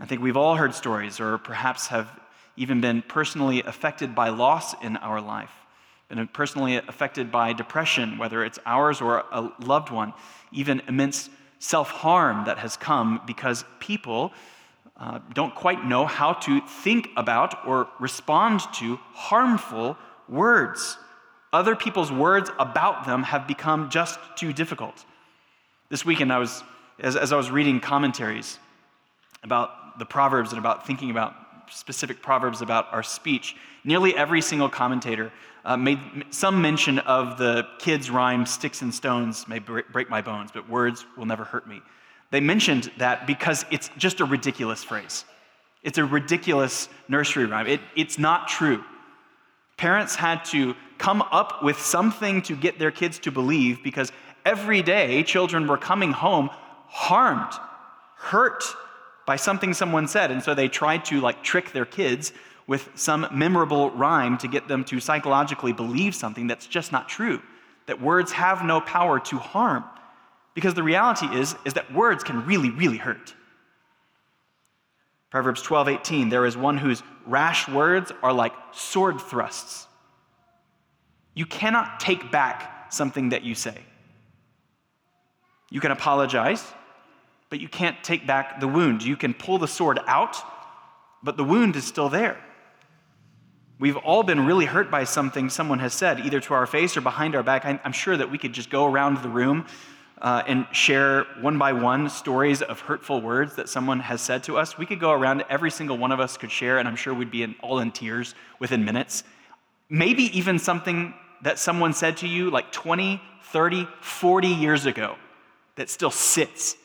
I 0.00 0.06
think 0.06 0.22
we've 0.22 0.36
all 0.36 0.56
heard 0.56 0.74
stories, 0.74 1.20
or 1.20 1.38
perhaps 1.38 1.86
have 1.86 2.10
even 2.56 2.80
been 2.80 3.02
personally 3.02 3.62
affected 3.62 4.16
by 4.16 4.30
loss 4.30 4.74
in 4.82 4.96
our 4.96 5.20
life, 5.20 5.52
been 6.08 6.26
personally 6.26 6.78
affected 6.78 7.30
by 7.30 7.52
depression, 7.52 8.18
whether 8.18 8.44
it's 8.44 8.58
ours 8.66 9.00
or 9.00 9.18
a 9.30 9.52
loved 9.60 9.90
one, 9.90 10.14
even 10.50 10.82
immense 10.88 11.30
self 11.60 11.90
harm 11.90 12.44
that 12.46 12.58
has 12.58 12.76
come 12.76 13.20
because 13.24 13.64
people 13.78 14.32
uh, 14.96 15.18
don't 15.32 15.54
quite 15.54 15.84
know 15.84 16.06
how 16.06 16.32
to 16.32 16.60
think 16.60 17.08
about 17.16 17.66
or 17.66 17.88
respond 17.98 18.60
to 18.74 18.96
harmful 19.12 19.96
words 20.28 20.98
other 21.52 21.76
people's 21.76 22.10
words 22.10 22.50
about 22.58 23.04
them 23.04 23.22
have 23.22 23.46
become 23.46 23.90
just 23.90 24.18
too 24.36 24.52
difficult. 24.52 25.04
This 25.90 26.04
weekend, 26.04 26.32
I 26.32 26.38
was, 26.38 26.64
as, 26.98 27.14
as 27.14 27.32
I 27.32 27.36
was 27.36 27.50
reading 27.50 27.78
commentaries 27.78 28.58
about 29.42 29.98
the 29.98 30.06
Proverbs 30.06 30.50
and 30.50 30.58
about 30.58 30.86
thinking 30.86 31.10
about 31.10 31.34
specific 31.68 32.22
Proverbs 32.22 32.62
about 32.62 32.86
our 32.92 33.02
speech, 33.02 33.54
nearly 33.84 34.16
every 34.16 34.40
single 34.40 34.70
commentator 34.70 35.30
uh, 35.64 35.76
made 35.76 35.98
some 36.30 36.62
mention 36.62 36.98
of 37.00 37.36
the 37.36 37.66
kids' 37.78 38.10
rhyme, 38.10 38.46
Sticks 38.46 38.80
and 38.80 38.92
stones 38.92 39.46
may 39.46 39.58
break 39.58 40.08
my 40.08 40.22
bones, 40.22 40.50
but 40.52 40.68
words 40.68 41.04
will 41.18 41.26
never 41.26 41.44
hurt 41.44 41.68
me. 41.68 41.82
They 42.32 42.40
mentioned 42.40 42.90
that 42.96 43.26
because 43.26 43.66
it's 43.70 43.90
just 43.98 44.20
a 44.20 44.24
ridiculous 44.24 44.82
phrase. 44.82 45.26
It's 45.82 45.98
a 45.98 46.04
ridiculous 46.04 46.88
nursery 47.06 47.44
rhyme. 47.44 47.66
It, 47.66 47.80
it's 47.94 48.18
not 48.18 48.48
true. 48.48 48.82
Parents 49.76 50.16
had 50.16 50.44
to 50.46 50.74
come 50.96 51.20
up 51.20 51.62
with 51.62 51.78
something 51.78 52.40
to 52.42 52.56
get 52.56 52.78
their 52.78 52.90
kids 52.90 53.18
to 53.20 53.30
believe 53.30 53.82
because 53.84 54.10
every 54.46 54.80
day 54.80 55.22
children 55.24 55.66
were 55.66 55.76
coming 55.76 56.12
home 56.12 56.48
harmed, 56.88 57.52
hurt 58.16 58.64
by 59.26 59.36
something 59.36 59.74
someone 59.74 60.08
said. 60.08 60.30
And 60.30 60.42
so 60.42 60.54
they 60.54 60.68
tried 60.68 61.04
to 61.06 61.20
like 61.20 61.42
trick 61.42 61.72
their 61.72 61.84
kids 61.84 62.32
with 62.66 62.88
some 62.94 63.26
memorable 63.30 63.90
rhyme 63.90 64.38
to 64.38 64.48
get 64.48 64.68
them 64.68 64.84
to 64.84 65.00
psychologically 65.00 65.74
believe 65.74 66.14
something 66.14 66.46
that's 66.46 66.66
just 66.66 66.92
not 66.92 67.10
true. 67.10 67.42
That 67.86 68.00
words 68.00 68.32
have 68.32 68.64
no 68.64 68.80
power 68.80 69.20
to 69.20 69.36
harm. 69.36 69.84
Because 70.54 70.74
the 70.74 70.82
reality 70.82 71.26
is, 71.26 71.54
is 71.64 71.74
that 71.74 71.92
words 71.92 72.22
can 72.22 72.44
really, 72.46 72.70
really 72.70 72.98
hurt. 72.98 73.34
Proverbs 75.30 75.62
12, 75.62 75.88
18, 75.88 76.28
there 76.28 76.44
is 76.44 76.56
one 76.56 76.76
whose 76.76 77.02
rash 77.26 77.66
words 77.68 78.12
are 78.22 78.32
like 78.32 78.52
sword 78.72 79.20
thrusts. 79.20 79.86
You 81.34 81.46
cannot 81.46 82.00
take 82.00 82.30
back 82.30 82.92
something 82.92 83.30
that 83.30 83.42
you 83.42 83.54
say. 83.54 83.78
You 85.70 85.80
can 85.80 85.90
apologize, 85.90 86.62
but 87.48 87.60
you 87.60 87.68
can't 87.68 87.96
take 88.04 88.26
back 88.26 88.60
the 88.60 88.68
wound. 88.68 89.02
You 89.02 89.16
can 89.16 89.32
pull 89.32 89.56
the 89.56 89.66
sword 89.66 89.98
out, 90.06 90.36
but 91.22 91.38
the 91.38 91.44
wound 91.44 91.76
is 91.76 91.84
still 91.84 92.10
there. 92.10 92.38
We've 93.78 93.96
all 93.96 94.22
been 94.22 94.44
really 94.44 94.66
hurt 94.66 94.90
by 94.90 95.04
something 95.04 95.48
someone 95.48 95.78
has 95.78 95.94
said, 95.94 96.20
either 96.20 96.40
to 96.40 96.54
our 96.54 96.66
face 96.66 96.94
or 96.94 97.00
behind 97.00 97.34
our 97.34 97.42
back. 97.42 97.64
I'm 97.64 97.92
sure 97.92 98.16
that 98.18 98.30
we 98.30 98.36
could 98.36 98.52
just 98.52 98.68
go 98.68 98.84
around 98.84 99.22
the 99.22 99.30
room 99.30 99.66
uh, 100.22 100.40
and 100.46 100.66
share 100.70 101.24
one 101.40 101.58
by 101.58 101.72
one 101.72 102.08
stories 102.08 102.62
of 102.62 102.78
hurtful 102.78 103.20
words 103.20 103.56
that 103.56 103.68
someone 103.68 103.98
has 103.98 104.20
said 104.20 104.44
to 104.44 104.56
us. 104.56 104.78
We 104.78 104.86
could 104.86 105.00
go 105.00 105.10
around, 105.10 105.44
every 105.50 105.70
single 105.70 105.98
one 105.98 106.12
of 106.12 106.20
us 106.20 106.36
could 106.36 106.52
share, 106.52 106.78
and 106.78 106.86
I'm 106.86 106.94
sure 106.94 107.12
we'd 107.12 107.32
be 107.32 107.42
in, 107.42 107.56
all 107.60 107.80
in 107.80 107.90
tears 107.90 108.36
within 108.60 108.84
minutes. 108.84 109.24
Maybe 109.90 110.36
even 110.38 110.60
something 110.60 111.12
that 111.42 111.58
someone 111.58 111.92
said 111.92 112.18
to 112.18 112.28
you 112.28 112.50
like 112.50 112.70
20, 112.70 113.20
30, 113.50 113.88
40 114.00 114.46
years 114.46 114.86
ago 114.86 115.16
that 115.74 115.90
still 115.90 116.12
sits 116.12 116.76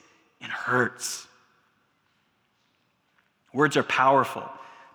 and 0.42 0.52
hurts. 0.52 1.28
Words 3.54 3.78
are 3.78 3.84
powerful, 3.84 4.50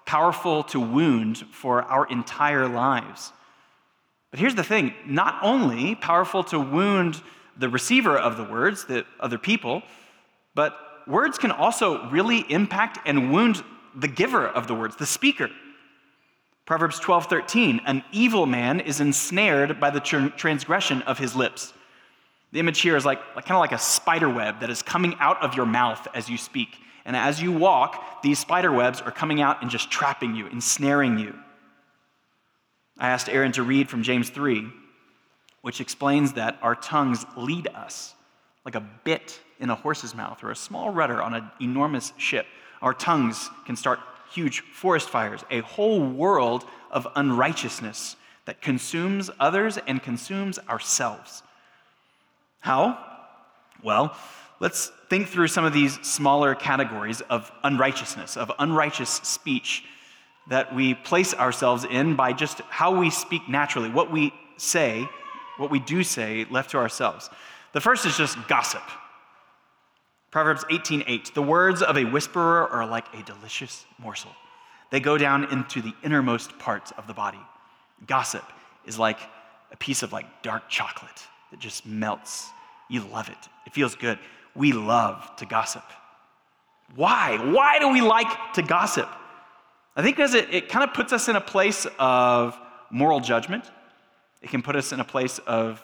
powerful 0.04 0.64
to 0.64 0.80
wound 0.80 1.38
for 1.38 1.82
our 1.82 2.06
entire 2.06 2.66
lives. 2.66 3.32
But 4.32 4.40
here's 4.40 4.56
the 4.56 4.64
thing 4.64 4.94
not 5.06 5.38
only 5.42 5.94
powerful 5.94 6.42
to 6.44 6.58
wound 6.58 7.22
the 7.56 7.68
receiver 7.68 8.16
of 8.16 8.36
the 8.36 8.44
words, 8.44 8.84
the 8.84 9.04
other 9.20 9.38
people, 9.38 9.82
but 10.54 10.76
words 11.06 11.38
can 11.38 11.50
also 11.50 12.08
really 12.10 12.40
impact 12.48 12.98
and 13.06 13.32
wound 13.32 13.62
the 13.94 14.08
giver 14.08 14.46
of 14.46 14.66
the 14.66 14.74
words, 14.74 14.96
the 14.96 15.06
speaker. 15.06 15.50
Proverbs 16.64 16.98
12, 17.00 17.26
13, 17.26 17.80
an 17.86 18.04
evil 18.12 18.46
man 18.46 18.80
is 18.80 19.00
ensnared 19.00 19.80
by 19.80 19.90
the 19.90 20.00
transgression 20.00 21.02
of 21.02 21.18
his 21.18 21.34
lips. 21.34 21.72
The 22.52 22.60
image 22.60 22.80
here 22.80 22.96
is 22.96 23.04
like, 23.04 23.18
like 23.34 23.46
kind 23.46 23.56
of 23.56 23.60
like 23.60 23.72
a 23.72 23.78
spider 23.78 24.28
web 24.28 24.60
that 24.60 24.70
is 24.70 24.82
coming 24.82 25.16
out 25.18 25.42
of 25.42 25.54
your 25.54 25.66
mouth 25.66 26.06
as 26.14 26.28
you 26.28 26.38
speak. 26.38 26.76
And 27.04 27.16
as 27.16 27.42
you 27.42 27.50
walk, 27.50 28.22
these 28.22 28.38
spider 28.38 28.70
webs 28.70 29.00
are 29.00 29.10
coming 29.10 29.40
out 29.40 29.62
and 29.62 29.70
just 29.70 29.90
trapping 29.90 30.36
you, 30.36 30.46
ensnaring 30.46 31.18
you. 31.18 31.34
I 32.98 33.08
asked 33.08 33.28
Aaron 33.28 33.52
to 33.52 33.62
read 33.62 33.90
from 33.90 34.02
James 34.02 34.30
3, 34.30 34.70
which 35.62 35.80
explains 35.80 36.34
that 36.34 36.58
our 36.60 36.74
tongues 36.74 37.24
lead 37.36 37.68
us 37.68 38.14
like 38.64 38.74
a 38.74 38.86
bit 39.04 39.40
in 39.58 39.70
a 39.70 39.74
horse's 39.74 40.14
mouth 40.14 40.42
or 40.44 40.50
a 40.50 40.56
small 40.56 40.90
rudder 40.90 41.22
on 41.22 41.34
an 41.34 41.50
enormous 41.60 42.12
ship. 42.16 42.46
Our 42.80 42.92
tongues 42.92 43.48
can 43.64 43.76
start 43.76 44.00
huge 44.32 44.60
forest 44.60 45.08
fires, 45.08 45.44
a 45.50 45.60
whole 45.60 46.00
world 46.00 46.64
of 46.90 47.06
unrighteousness 47.14 48.16
that 48.44 48.60
consumes 48.60 49.30
others 49.38 49.78
and 49.86 50.02
consumes 50.02 50.58
ourselves. 50.68 51.42
How? 52.60 52.98
Well, 53.82 54.16
let's 54.58 54.90
think 55.08 55.28
through 55.28 55.48
some 55.48 55.64
of 55.64 55.72
these 55.72 55.94
smaller 56.00 56.54
categories 56.54 57.20
of 57.22 57.52
unrighteousness, 57.62 58.36
of 58.36 58.50
unrighteous 58.58 59.10
speech 59.10 59.84
that 60.48 60.74
we 60.74 60.94
place 60.94 61.34
ourselves 61.34 61.84
in 61.84 62.16
by 62.16 62.32
just 62.32 62.60
how 62.62 62.98
we 62.98 63.10
speak 63.10 63.48
naturally, 63.48 63.90
what 63.90 64.10
we 64.10 64.32
say 64.56 65.08
what 65.62 65.70
we 65.70 65.78
do 65.78 66.02
say 66.02 66.44
left 66.50 66.72
to 66.72 66.78
ourselves. 66.78 67.30
The 67.72 67.80
first 67.80 68.04
is 68.04 68.16
just 68.16 68.36
gossip. 68.48 68.82
Proverbs 70.30 70.64
18:8. 70.70 71.32
The 71.34 71.42
words 71.42 71.82
of 71.82 71.96
a 71.96 72.04
whisperer 72.04 72.68
are 72.68 72.84
like 72.86 73.06
a 73.14 73.22
delicious 73.22 73.86
morsel. 73.98 74.34
They 74.90 75.00
go 75.00 75.16
down 75.16 75.44
into 75.52 75.80
the 75.80 75.94
innermost 76.02 76.58
parts 76.58 76.92
of 76.98 77.06
the 77.06 77.14
body. 77.14 77.40
Gossip 78.06 78.44
is 78.84 78.98
like 78.98 79.18
a 79.70 79.76
piece 79.76 80.02
of 80.02 80.12
like 80.12 80.42
dark 80.42 80.68
chocolate 80.68 81.28
that 81.50 81.60
just 81.60 81.86
melts. 81.86 82.50
You 82.90 83.02
love 83.02 83.28
it. 83.28 83.48
It 83.66 83.72
feels 83.72 83.94
good. 83.94 84.18
We 84.54 84.72
love 84.72 85.34
to 85.36 85.46
gossip. 85.46 85.84
Why? 86.94 87.38
Why 87.38 87.78
do 87.78 87.88
we 87.88 88.02
like 88.02 88.52
to 88.54 88.62
gossip? 88.62 89.08
I 89.96 90.02
think 90.02 90.16
because 90.16 90.34
it, 90.34 90.52
it 90.52 90.68
kind 90.68 90.84
of 90.84 90.94
puts 90.94 91.12
us 91.12 91.28
in 91.28 91.36
a 91.36 91.40
place 91.40 91.86
of 91.98 92.58
moral 92.90 93.20
judgment. 93.20 93.64
It 94.42 94.50
can 94.50 94.62
put 94.62 94.76
us 94.76 94.92
in 94.92 95.00
a 95.00 95.04
place 95.04 95.38
of 95.40 95.82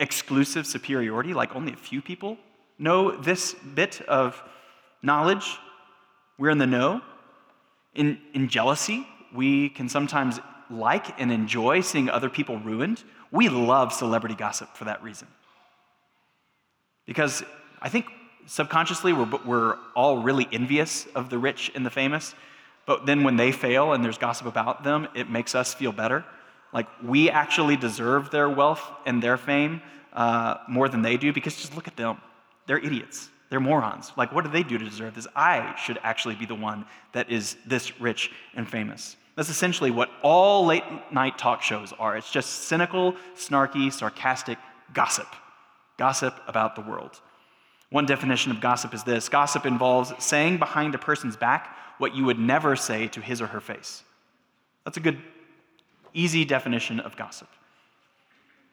exclusive 0.00 0.66
superiority, 0.66 1.34
like 1.34 1.54
only 1.54 1.72
a 1.72 1.76
few 1.76 2.00
people 2.00 2.38
know 2.78 3.10
this 3.16 3.54
bit 3.74 4.00
of 4.02 4.42
knowledge. 5.02 5.58
We're 6.38 6.50
in 6.50 6.58
the 6.58 6.66
know. 6.66 7.02
In, 7.94 8.18
in 8.32 8.48
jealousy, 8.48 9.06
we 9.34 9.68
can 9.70 9.88
sometimes 9.88 10.40
like 10.70 11.20
and 11.20 11.32
enjoy 11.32 11.80
seeing 11.80 12.08
other 12.08 12.30
people 12.30 12.58
ruined. 12.58 13.02
We 13.30 13.48
love 13.48 13.92
celebrity 13.92 14.34
gossip 14.34 14.76
for 14.76 14.84
that 14.84 15.02
reason. 15.02 15.28
Because 17.06 17.42
I 17.82 17.88
think 17.88 18.06
subconsciously 18.46 19.12
we're, 19.12 19.28
we're 19.44 19.76
all 19.94 20.18
really 20.18 20.46
envious 20.52 21.06
of 21.14 21.30
the 21.30 21.38
rich 21.38 21.70
and 21.74 21.84
the 21.84 21.90
famous, 21.90 22.34
but 22.86 23.06
then 23.06 23.22
when 23.24 23.36
they 23.36 23.52
fail 23.52 23.92
and 23.92 24.04
there's 24.04 24.18
gossip 24.18 24.46
about 24.46 24.84
them, 24.84 25.08
it 25.14 25.28
makes 25.28 25.54
us 25.54 25.74
feel 25.74 25.92
better. 25.92 26.24
Like, 26.72 26.86
we 27.02 27.30
actually 27.30 27.76
deserve 27.76 28.30
their 28.30 28.48
wealth 28.48 28.82
and 29.06 29.22
their 29.22 29.36
fame 29.36 29.80
uh, 30.12 30.56
more 30.68 30.88
than 30.88 31.02
they 31.02 31.16
do 31.16 31.32
because 31.32 31.56
just 31.56 31.74
look 31.74 31.88
at 31.88 31.96
them. 31.96 32.20
They're 32.66 32.78
idiots. 32.78 33.30
They're 33.50 33.60
morons. 33.60 34.12
Like, 34.16 34.32
what 34.32 34.44
do 34.44 34.50
they 34.50 34.62
do 34.62 34.76
to 34.76 34.84
deserve 34.84 35.14
this? 35.14 35.26
I 35.34 35.74
should 35.76 35.98
actually 36.02 36.34
be 36.34 36.44
the 36.44 36.54
one 36.54 36.84
that 37.12 37.30
is 37.30 37.56
this 37.66 37.98
rich 38.00 38.30
and 38.54 38.68
famous. 38.68 39.16
That's 39.36 39.48
essentially 39.48 39.90
what 39.90 40.10
all 40.22 40.66
late 40.66 40.84
night 41.12 41.38
talk 41.38 41.62
shows 41.62 41.94
are. 41.98 42.16
It's 42.16 42.30
just 42.30 42.64
cynical, 42.64 43.14
snarky, 43.36 43.92
sarcastic 43.92 44.58
gossip. 44.92 45.28
Gossip 45.96 46.34
about 46.46 46.74
the 46.74 46.82
world. 46.82 47.20
One 47.90 48.04
definition 48.04 48.52
of 48.52 48.60
gossip 48.60 48.92
is 48.92 49.04
this 49.04 49.28
gossip 49.28 49.64
involves 49.64 50.12
saying 50.18 50.58
behind 50.58 50.94
a 50.94 50.98
person's 50.98 51.36
back 51.36 51.74
what 51.98 52.14
you 52.14 52.24
would 52.24 52.38
never 52.38 52.76
say 52.76 53.08
to 53.08 53.20
his 53.20 53.40
or 53.40 53.46
her 53.46 53.60
face. 53.60 54.02
That's 54.84 54.96
a 54.96 55.00
good 55.00 55.18
Easy 56.14 56.44
definition 56.44 57.00
of 57.00 57.16
gossip. 57.16 57.48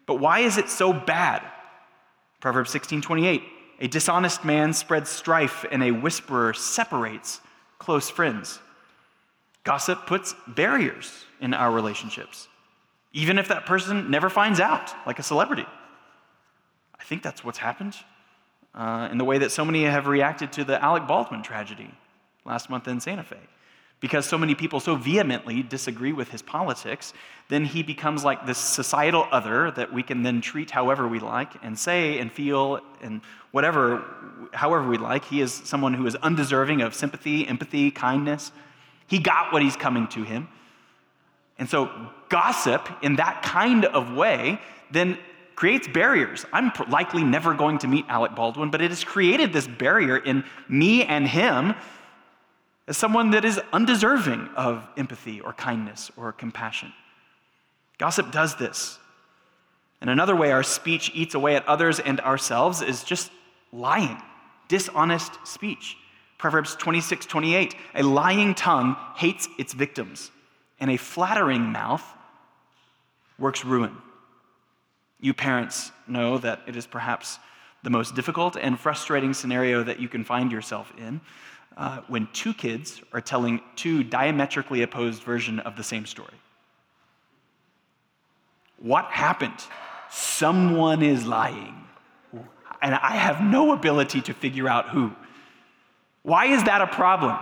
But 0.06 0.15
why 0.15 0.39
is 0.39 0.58
it 0.58 0.70
so 0.70 0.94
bad? 0.94 1.42
Proverbs 2.39 2.72
16:28. 2.72 3.44
A 3.80 3.88
dishonest 3.88 4.46
man 4.46 4.72
spreads 4.72 5.10
strife 5.10 5.65
and 5.70 5.84
a 5.84 5.92
whisperer 5.92 6.54
separates 6.54 7.42
close 7.77 8.10
friends. 8.10 8.60
Gossip 9.63 10.06
puts 10.06 10.36
barriers 10.48 11.25
in 11.42 11.54
our 11.54 11.72
relationships, 11.72 12.48
even 13.12 13.38
if 13.38 13.48
that 13.50 13.65
person 13.65 14.10
never 14.10 14.30
finds 14.30 14.60
out, 14.60 14.94
like 15.06 15.20
a 15.20 15.24
celebrity. 15.24 15.65
I 16.98 17.04
think 17.04 17.22
that's 17.22 17.44
what's 17.44 17.58
happened 17.58 17.98
uh, 18.74 19.10
in 19.12 19.18
the 19.18 19.25
way 19.25 19.39
that 19.39 19.51
so 19.51 19.65
many 19.65 19.84
have 19.84 20.08
reacted 20.08 20.54
to 20.54 20.63
the 20.63 20.82
Alec 20.82 21.08
Baldwin 21.08 21.42
tragedy 21.42 21.92
last 22.46 22.70
month 22.70 22.88
in 22.88 23.00
Santa 23.00 23.24
Fe 23.24 23.39
because 24.05 24.27
so 24.27 24.38
many 24.38 24.53
people 24.53 24.79
so 24.79 24.95
vehemently 24.95 25.63
disagree 25.63 26.13
with 26.13 26.29
his 26.29 26.43
politics, 26.43 27.12
then 27.47 27.65
he 27.65 27.81
becomes 27.81 28.24
like 28.24 28.45
this 28.45 28.59
societal 28.59 29.27
other 29.31 29.71
that 29.71 29.91
we 29.91 30.03
can 30.03 30.21
then 30.21 30.41
treat 30.41 30.69
however 30.69 31.07
we 31.07 31.17
like 31.17 31.53
and 31.63 31.75
say 31.75 32.19
and 32.19 32.31
feel 32.31 32.79
and 33.01 33.19
whatever, 33.50 34.03
however 34.53 34.88
we 34.88 35.00
like. 35.00 35.25
He 35.25 35.41
is 35.41 35.51
someone 35.51 35.95
who 35.95 36.05
is 36.05 36.13
undeserving 36.17 36.83
of 36.83 36.93
sympathy, 36.93 37.47
empathy, 37.47 37.89
kindness. 37.89 38.51
He 39.07 39.17
got 39.17 39.51
what 39.51 39.63
he's 39.63 39.75
coming 39.75 40.07
to 40.09 40.21
him. 40.21 40.50
And 41.57 41.67
so, 41.67 41.89
gossip 42.29 42.88
in 43.01 43.15
that 43.15 43.41
kind 43.41 43.85
of 43.85 44.13
way 44.13 44.62
then 44.91 45.17
creates 45.55 45.88
barriers. 45.88 46.45
I'm 46.53 46.71
likely 46.89 47.24
never 47.24 47.55
going 47.55 47.79
to 47.79 47.88
meet 47.88 48.05
Alec 48.07 48.35
Baldwin, 48.35 48.69
but 48.69 48.81
it 48.83 48.91
has 48.91 49.03
created 49.03 49.51
this 49.51 49.67
barrier 49.67 50.17
in 50.17 50.43
me 50.69 51.05
and 51.05 51.27
him 51.27 51.74
as 52.88 52.98
someone 52.98 53.32
that 53.32 53.46
is 53.46 53.60
undeserving 53.74 54.50
of 54.56 54.88
empathy 54.98 55.42
or 55.42 55.54
kindness 55.54 56.12
or 56.15 56.32
compassion. 56.32 56.94
Gossip 57.98 58.32
does 58.32 58.56
this. 58.56 59.00
And 60.01 60.10
another 60.10 60.36
way 60.36 60.51
our 60.51 60.63
speech 60.63 61.12
eats 61.13 61.34
away 61.34 61.56
at 61.56 61.68
others 61.68 62.00
and 62.00 62.20
ourselves 62.20 62.82
is 62.82 63.04
just 63.04 63.32
lying, 63.72 64.22
dishonest 64.68 65.34
speech. 65.48 65.98
Proverbs 66.38 66.75
26, 66.75 67.25
28. 67.25 67.75
A 67.96 68.04
lying 68.04 68.54
tongue 68.54 68.96
hates 69.15 69.48
its 69.58 69.74
victims, 69.74 70.32
and 70.80 70.92
a 70.92 70.98
flattering 70.98 71.62
mouth 71.72 72.04
works 73.39 73.65
ruin. 73.65 73.96
You 75.20 75.34
parents 75.34 75.92
know 76.08 76.38
that 76.38 76.62
it 76.68 76.75
is 76.75 76.86
perhaps 76.86 77.39
the 77.84 77.89
most 77.89 78.15
difficult 78.15 78.58
and 78.58 78.80
frustrating 78.80 79.34
scenario 79.34 79.84
that 79.84 80.00
you 80.00 80.10
can 80.10 80.24
find 80.24 80.51
yourself 80.51 80.92
in 80.98 81.22
uh, 81.77 82.01
when 82.08 82.27
two 82.34 82.53
kids 82.53 83.01
are 83.12 83.22
telling 83.22 83.62
two 83.75 84.03
diametrically 84.03 84.82
opposed 84.82 85.24
versions 85.24 85.62
of 85.65 85.75
the 85.75 85.84
same 85.84 86.05
story. 86.05 86.34
What 88.79 89.05
happened? 89.05 89.60
Someone 90.10 91.01
is 91.01 91.25
lying. 91.25 91.75
And 92.82 92.94
I 92.96 93.15
have 93.15 93.41
no 93.41 93.74
ability 93.74 94.22
to 94.22 94.34
figure 94.34 94.70
out 94.70 94.89
who. 94.89 95.12
Why 96.24 96.46
is 96.48 96.63
that 96.63 96.82
a 96.82 96.88
problem? 96.88 97.38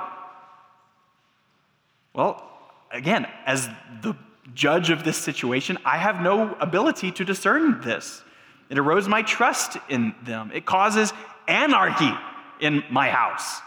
Well, 2.13 2.43
again, 2.91 3.27
as 3.45 3.67
the 4.01 4.15
judge 4.53 4.89
of 4.89 5.03
this 5.03 5.17
situation, 5.17 5.77
I 5.83 5.97
have 5.97 6.21
no 6.21 6.55
ability 6.59 7.11
to 7.13 7.25
discern 7.25 7.81
this. 7.81 8.21
It 8.69 8.77
erodes 8.77 9.07
my 9.07 9.21
trust 9.21 9.77
in 9.89 10.15
them. 10.23 10.51
It 10.53 10.65
causes 10.65 11.11
anarchy 11.47 12.11
in 12.59 12.83
my 12.89 13.09
house. 13.09 13.61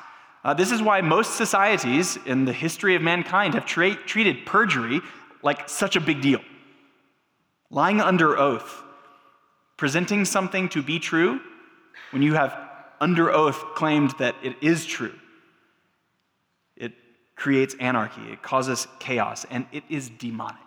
Uh, 0.46 0.54
this 0.54 0.70
is 0.70 0.80
why 0.80 1.00
most 1.00 1.34
societies 1.34 2.16
in 2.24 2.44
the 2.44 2.52
history 2.52 2.94
of 2.94 3.02
mankind 3.02 3.54
have 3.54 3.66
tra- 3.66 3.96
treated 3.96 4.46
perjury 4.46 5.00
like 5.42 5.68
such 5.68 5.96
a 5.96 6.00
big 6.00 6.20
deal. 6.22 6.38
Lying 7.68 8.00
under 8.00 8.38
oath, 8.38 8.84
presenting 9.76 10.24
something 10.24 10.68
to 10.68 10.84
be 10.84 11.00
true 11.00 11.40
when 12.12 12.22
you 12.22 12.34
have 12.34 12.56
under 13.00 13.32
oath 13.32 13.60
claimed 13.74 14.12
that 14.20 14.36
it 14.40 14.54
is 14.60 14.86
true. 14.86 15.18
It 16.76 16.92
creates 17.34 17.74
anarchy, 17.80 18.30
it 18.30 18.40
causes 18.40 18.86
chaos, 19.00 19.46
and 19.50 19.66
it 19.72 19.82
is 19.88 20.10
demonic. 20.10 20.60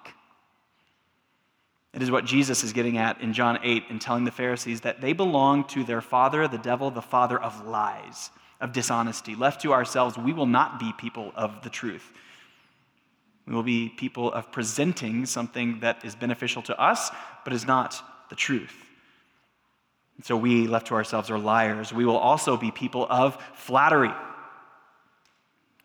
It 1.94 2.02
is 2.02 2.12
what 2.12 2.26
Jesus 2.26 2.66
is 2.66 2.74
getting 2.74 2.98
at 2.98 3.22
in 3.22 3.32
John 3.32 3.58
8 3.64 3.86
in 3.90 4.00
telling 4.00 4.26
the 4.26 4.32
Pharisees 4.32 4.82
that 4.82 5.00
they 5.00 5.14
belong 5.14 5.64
to 5.70 5.86
their 5.86 6.02
father, 6.02 6.50
the 6.50 6.58
devil, 6.58 6.92
the 6.92 7.02
father 7.02 7.42
of 7.42 7.66
lies, 7.66 8.30
of 8.62 8.74
dishonesty. 8.74 9.36
Left 9.36 9.62
to 9.62 9.74
ourselves, 9.74 10.18
we 10.18 10.34
will 10.34 10.46
not 10.46 10.80
be 10.80 10.94
people 10.98 11.32
of 11.36 11.62
the 11.64 11.70
truth. 11.70 12.12
We 13.46 13.54
will 13.56 13.64
be 13.64 13.90
people 13.90 14.32
of 14.32 14.52
presenting 14.52 15.26
something 15.26 15.80
that 15.80 16.06
is 16.06 16.16
beneficial 16.16 16.62
to 16.64 16.80
us, 16.80 17.10
but 17.44 17.54
is 17.54 17.66
not 17.66 18.02
the 18.30 18.36
truth. 18.36 18.76
And 20.18 20.26
so 20.26 20.38
we, 20.38 20.68
left 20.68 20.88
to 20.88 20.94
ourselves, 20.94 21.32
are 21.32 21.40
liars. 21.40 21.92
We 21.92 22.06
will 22.06 22.18
also 22.18 22.58
be 22.58 22.72
people 22.72 23.08
of 23.10 23.42
flattery. 23.54 24.12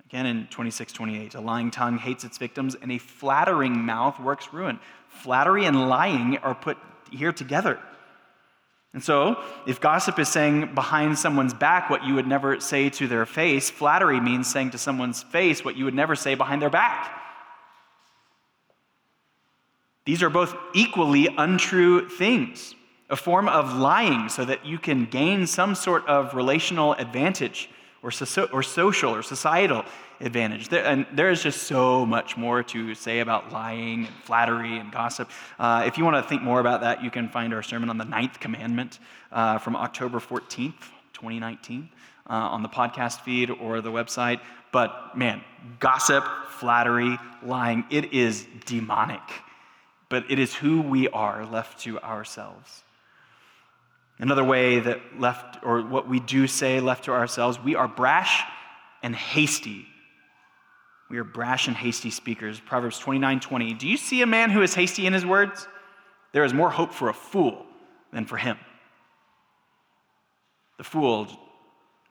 Again 0.07 0.27
in 0.27 0.47
26, 0.49 0.93
28, 0.93 1.35
a 1.35 1.41
lying 1.41 1.71
tongue 1.71 1.99
hates 1.99 2.25
its 2.25 2.37
victims, 2.37 2.75
and 2.75 2.93
a 2.93 2.99
flattering 2.99 3.73
mouth 3.73 4.21
works 4.21 4.53
ruin. 4.53 4.79
Flattery 5.09 5.65
and 5.65 5.89
lying 5.89 6.39
are 6.39 6.55
put 6.55 6.77
here 7.11 7.33
together. 7.33 7.79
And 8.95 9.03
so, 9.03 9.43
if 9.67 9.81
gossip 9.81 10.21
is 10.21 10.29
saying 10.29 10.73
behind 10.73 11.19
someone's 11.19 11.53
back 11.53 11.91
what 11.91 12.05
you 12.05 12.15
would 12.15 12.29
never 12.29 12.61
say 12.61 12.89
to 12.91 13.09
their 13.09 13.27
face, 13.27 13.69
flattery 13.69 14.21
means 14.21 14.51
saying 14.51 14.71
to 14.71 14.79
someone's 14.79 15.25
face 15.25 15.65
what 15.65 15.77
you 15.77 15.85
would 15.85 15.95
never 15.95 16.15
say 16.15 16.37
behind 16.37 16.63
their 16.63 16.71
back. 16.71 17.21
These 20.07 20.23
are 20.23 20.31
both 20.31 20.55
equally 20.75 21.29
untrue 21.37 22.09
things, 22.09 22.77
a 23.11 23.17
form 23.17 23.49
of 23.49 23.75
lying 23.75 24.29
so 24.29 24.45
that 24.45 24.65
you 24.65 24.79
can 24.79 25.07
gain 25.07 25.49
some 25.49 25.75
sort 25.75 26.07
of 26.07 26.35
relational 26.35 26.93
advantage 26.95 27.69
or, 28.01 28.13
so, 28.13 28.45
or 28.53 28.63
social 28.63 29.13
or 29.13 29.23
societal 29.23 29.85
advantage. 30.21 30.69
There, 30.69 30.85
and 30.85 31.07
there 31.13 31.31
is 31.31 31.43
just 31.43 31.65
so 31.65 32.07
much 32.07 32.37
more 32.37 32.63
to 32.65 32.95
say 32.95 33.21
about 33.21 33.53
lying 33.53 34.07
and 34.07 34.15
flattery 34.25 34.79
and 34.79 34.91
gossip. 34.91 35.31
Uh, 35.59 35.85
if 35.87 35.99
you 35.99 36.05
want 36.05 36.23
to 36.23 36.29
think 36.29 36.43
more 36.43 36.61
about 36.61 36.81
that, 36.83 37.03
you 37.03 37.11
can 37.11 37.29
find 37.29 37.53
our 37.53 37.63
sermon 37.63 37.91
on 37.91 37.99
the 37.99 38.05
ninth 38.05 38.41
commandment 38.41 38.99
uh, 39.33 39.59
from 39.59 39.77
October 39.77 40.19
14th, 40.19 40.81
2019, 41.13 41.89
uh, 42.29 42.33
on 42.33 42.63
the 42.63 42.69
podcast 42.69 43.21
feed 43.21 43.51
or 43.51 43.81
the 43.81 43.91
website. 43.91 44.41
But 44.73 45.17
man, 45.17 45.43
gossip, 45.79 46.25
flattery, 46.51 47.19
lying, 47.43 47.85
it 47.91 48.13
is 48.13 48.47
demonic. 48.67 49.23
But 50.09 50.31
it 50.31 50.39
is 50.39 50.55
who 50.55 50.83
we 50.83 51.09
are 51.09 51.45
left 51.47 51.81
to 51.81 51.99
ourselves. 52.01 52.83
Another 54.19 54.45
way 54.45 54.79
that 54.79 55.01
left, 55.19 55.65
or 55.65 55.83
what 55.83 56.09
we 56.09 56.21
do 56.21 56.47
say 56.47 56.79
left 56.79 57.05
to 57.05 57.13
ourselves, 57.13 57.59
we 57.59 57.75
are 57.75 57.89
brash 57.89 58.45
and 59.03 59.15
hasty 59.15 59.87
we 61.11 61.19
are 61.19 61.25
brash 61.25 61.69
and 61.69 61.77
hasty 61.77 62.11
speakers. 62.11 62.61
Proverbs 62.61 62.99
29 62.99 63.41
20. 63.41 63.75
Do 63.75 63.89
you 63.89 63.97
see 63.97 64.23
a 64.23 64.27
man 64.27 64.51
who 64.51 64.63
is 64.63 64.75
hasty 64.75 65.07
in 65.07 65.13
his 65.13 65.25
words? 65.25 65.69
There 66.33 66.45
is 66.45 66.53
more 66.53 66.71
hope 66.71 66.93
for 66.93 67.09
a 67.09 67.15
fool 67.15 67.65
than 68.13 68.25
for 68.25 68.37
him. 68.37 68.57
The 70.79 70.85
fool, 70.85 71.29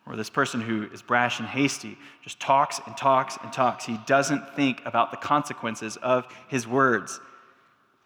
or 0.05 0.15
this 0.15 0.29
person 0.29 0.61
who 0.61 0.87
is 0.93 1.01
brash 1.01 1.39
and 1.39 1.47
hasty, 1.47 1.97
just 2.23 2.39
talks 2.39 2.79
and 2.85 2.95
talks 2.95 3.37
and 3.43 3.51
talks. 3.51 3.85
He 3.85 3.99
doesn't 4.05 4.55
think 4.55 4.81
about 4.85 5.11
the 5.11 5.17
consequences 5.17 5.97
of 5.97 6.25
his 6.47 6.67
words. 6.67 7.19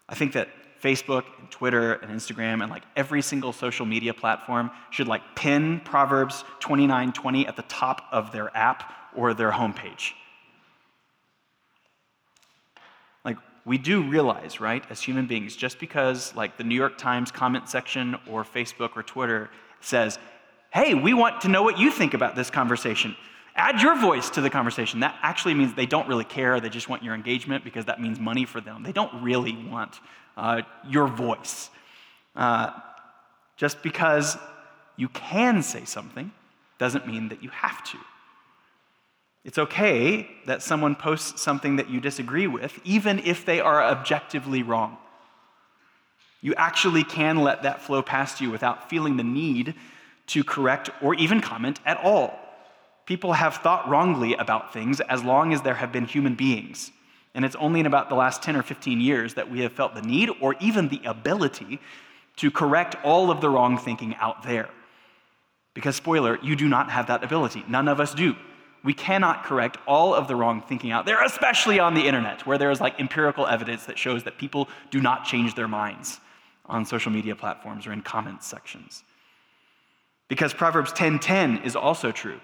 I 0.08 0.14
think 0.14 0.32
that 0.32 0.48
Facebook 0.82 1.24
and 1.38 1.50
Twitter 1.50 1.94
and 1.94 2.10
Instagram 2.10 2.62
and 2.62 2.70
like 2.70 2.84
every 2.96 3.20
single 3.22 3.52
social 3.52 3.84
media 3.84 4.14
platform 4.14 4.70
should 4.90 5.08
like 5.08 5.22
pin 5.34 5.80
Proverbs 5.84 6.44
29:20 6.60 7.46
at 7.46 7.56
the 7.56 7.62
top 7.62 8.06
of 8.10 8.32
their 8.32 8.56
app 8.56 8.92
or 9.14 9.34
their 9.34 9.50
homepage. 9.50 10.14
We 13.68 13.76
do 13.76 14.02
realize, 14.02 14.60
right, 14.60 14.82
as 14.88 15.02
human 15.02 15.26
beings, 15.26 15.54
just 15.54 15.78
because 15.78 16.34
like 16.34 16.56
the 16.56 16.64
New 16.64 16.74
York 16.74 16.96
Times 16.96 17.30
comment 17.30 17.68
section 17.68 18.16
or 18.26 18.42
Facebook 18.42 18.96
or 18.96 19.02
Twitter 19.02 19.50
says, 19.82 20.18
hey, 20.72 20.94
we 20.94 21.12
want 21.12 21.42
to 21.42 21.48
know 21.48 21.62
what 21.62 21.78
you 21.78 21.90
think 21.90 22.14
about 22.14 22.34
this 22.34 22.48
conversation. 22.48 23.14
Add 23.54 23.82
your 23.82 24.00
voice 24.00 24.30
to 24.30 24.40
the 24.40 24.48
conversation. 24.48 25.00
That 25.00 25.16
actually 25.22 25.52
means 25.52 25.74
they 25.74 25.84
don't 25.84 26.08
really 26.08 26.24
care. 26.24 26.60
They 26.60 26.70
just 26.70 26.88
want 26.88 27.02
your 27.02 27.14
engagement 27.14 27.62
because 27.62 27.84
that 27.84 28.00
means 28.00 28.18
money 28.18 28.46
for 28.46 28.60
them. 28.62 28.82
They 28.84 28.92
don't 28.92 29.22
really 29.22 29.54
want 29.54 30.00
uh, 30.36 30.62
your 30.88 31.06
voice. 31.06 31.68
Uh, 32.34 32.70
just 33.56 33.82
because 33.82 34.38
you 34.96 35.08
can 35.10 35.62
say 35.62 35.84
something 35.84 36.32
doesn't 36.78 37.06
mean 37.06 37.28
that 37.28 37.42
you 37.42 37.50
have 37.50 37.84
to. 37.84 37.98
It's 39.44 39.58
okay 39.58 40.28
that 40.46 40.62
someone 40.62 40.94
posts 40.94 41.40
something 41.40 41.76
that 41.76 41.88
you 41.88 42.00
disagree 42.00 42.46
with, 42.46 42.78
even 42.84 43.18
if 43.20 43.44
they 43.44 43.60
are 43.60 43.82
objectively 43.82 44.62
wrong. 44.62 44.98
You 46.40 46.54
actually 46.54 47.04
can 47.04 47.38
let 47.38 47.62
that 47.62 47.82
flow 47.82 48.02
past 48.02 48.40
you 48.40 48.50
without 48.50 48.90
feeling 48.90 49.16
the 49.16 49.24
need 49.24 49.74
to 50.28 50.44
correct 50.44 50.90
or 51.02 51.14
even 51.14 51.40
comment 51.40 51.80
at 51.84 51.98
all. 51.98 52.38
People 53.06 53.32
have 53.32 53.56
thought 53.56 53.88
wrongly 53.88 54.34
about 54.34 54.72
things 54.72 55.00
as 55.00 55.24
long 55.24 55.52
as 55.52 55.62
there 55.62 55.74
have 55.74 55.92
been 55.92 56.04
human 56.04 56.34
beings. 56.34 56.90
And 57.34 57.44
it's 57.44 57.56
only 57.56 57.80
in 57.80 57.86
about 57.86 58.08
the 58.08 58.14
last 58.14 58.42
10 58.42 58.56
or 58.56 58.62
15 58.62 59.00
years 59.00 59.34
that 59.34 59.50
we 59.50 59.60
have 59.60 59.72
felt 59.72 59.94
the 59.94 60.02
need 60.02 60.30
or 60.40 60.56
even 60.60 60.88
the 60.88 61.00
ability 61.04 61.80
to 62.36 62.50
correct 62.50 62.96
all 63.02 63.30
of 63.30 63.40
the 63.40 63.48
wrong 63.48 63.78
thinking 63.78 64.14
out 64.16 64.42
there. 64.42 64.68
Because, 65.74 65.96
spoiler, 65.96 66.38
you 66.42 66.56
do 66.56 66.68
not 66.68 66.90
have 66.90 67.06
that 67.06 67.24
ability. 67.24 67.64
None 67.68 67.88
of 67.88 68.00
us 68.00 68.12
do 68.12 68.36
we 68.88 68.94
cannot 68.94 69.44
correct 69.44 69.76
all 69.86 70.14
of 70.14 70.28
the 70.28 70.34
wrong 70.34 70.62
thinking 70.62 70.92
out 70.92 71.04
there, 71.04 71.22
especially 71.22 71.78
on 71.78 71.92
the 71.92 72.06
internet, 72.06 72.46
where 72.46 72.56
there 72.56 72.70
is 72.70 72.80
like 72.80 72.98
empirical 72.98 73.46
evidence 73.46 73.84
that 73.84 73.98
shows 73.98 74.24
that 74.24 74.38
people 74.38 74.66
do 74.90 74.98
not 74.98 75.26
change 75.26 75.54
their 75.54 75.68
minds 75.68 76.20
on 76.64 76.86
social 76.86 77.12
media 77.12 77.36
platforms 77.36 77.86
or 77.86 77.92
in 77.92 78.00
comment 78.00 78.42
sections. 78.42 79.04
Because 80.28 80.54
Proverbs 80.54 80.90
10:10 80.94 81.66
is 81.66 81.76
also 81.76 82.10
true. 82.12 82.40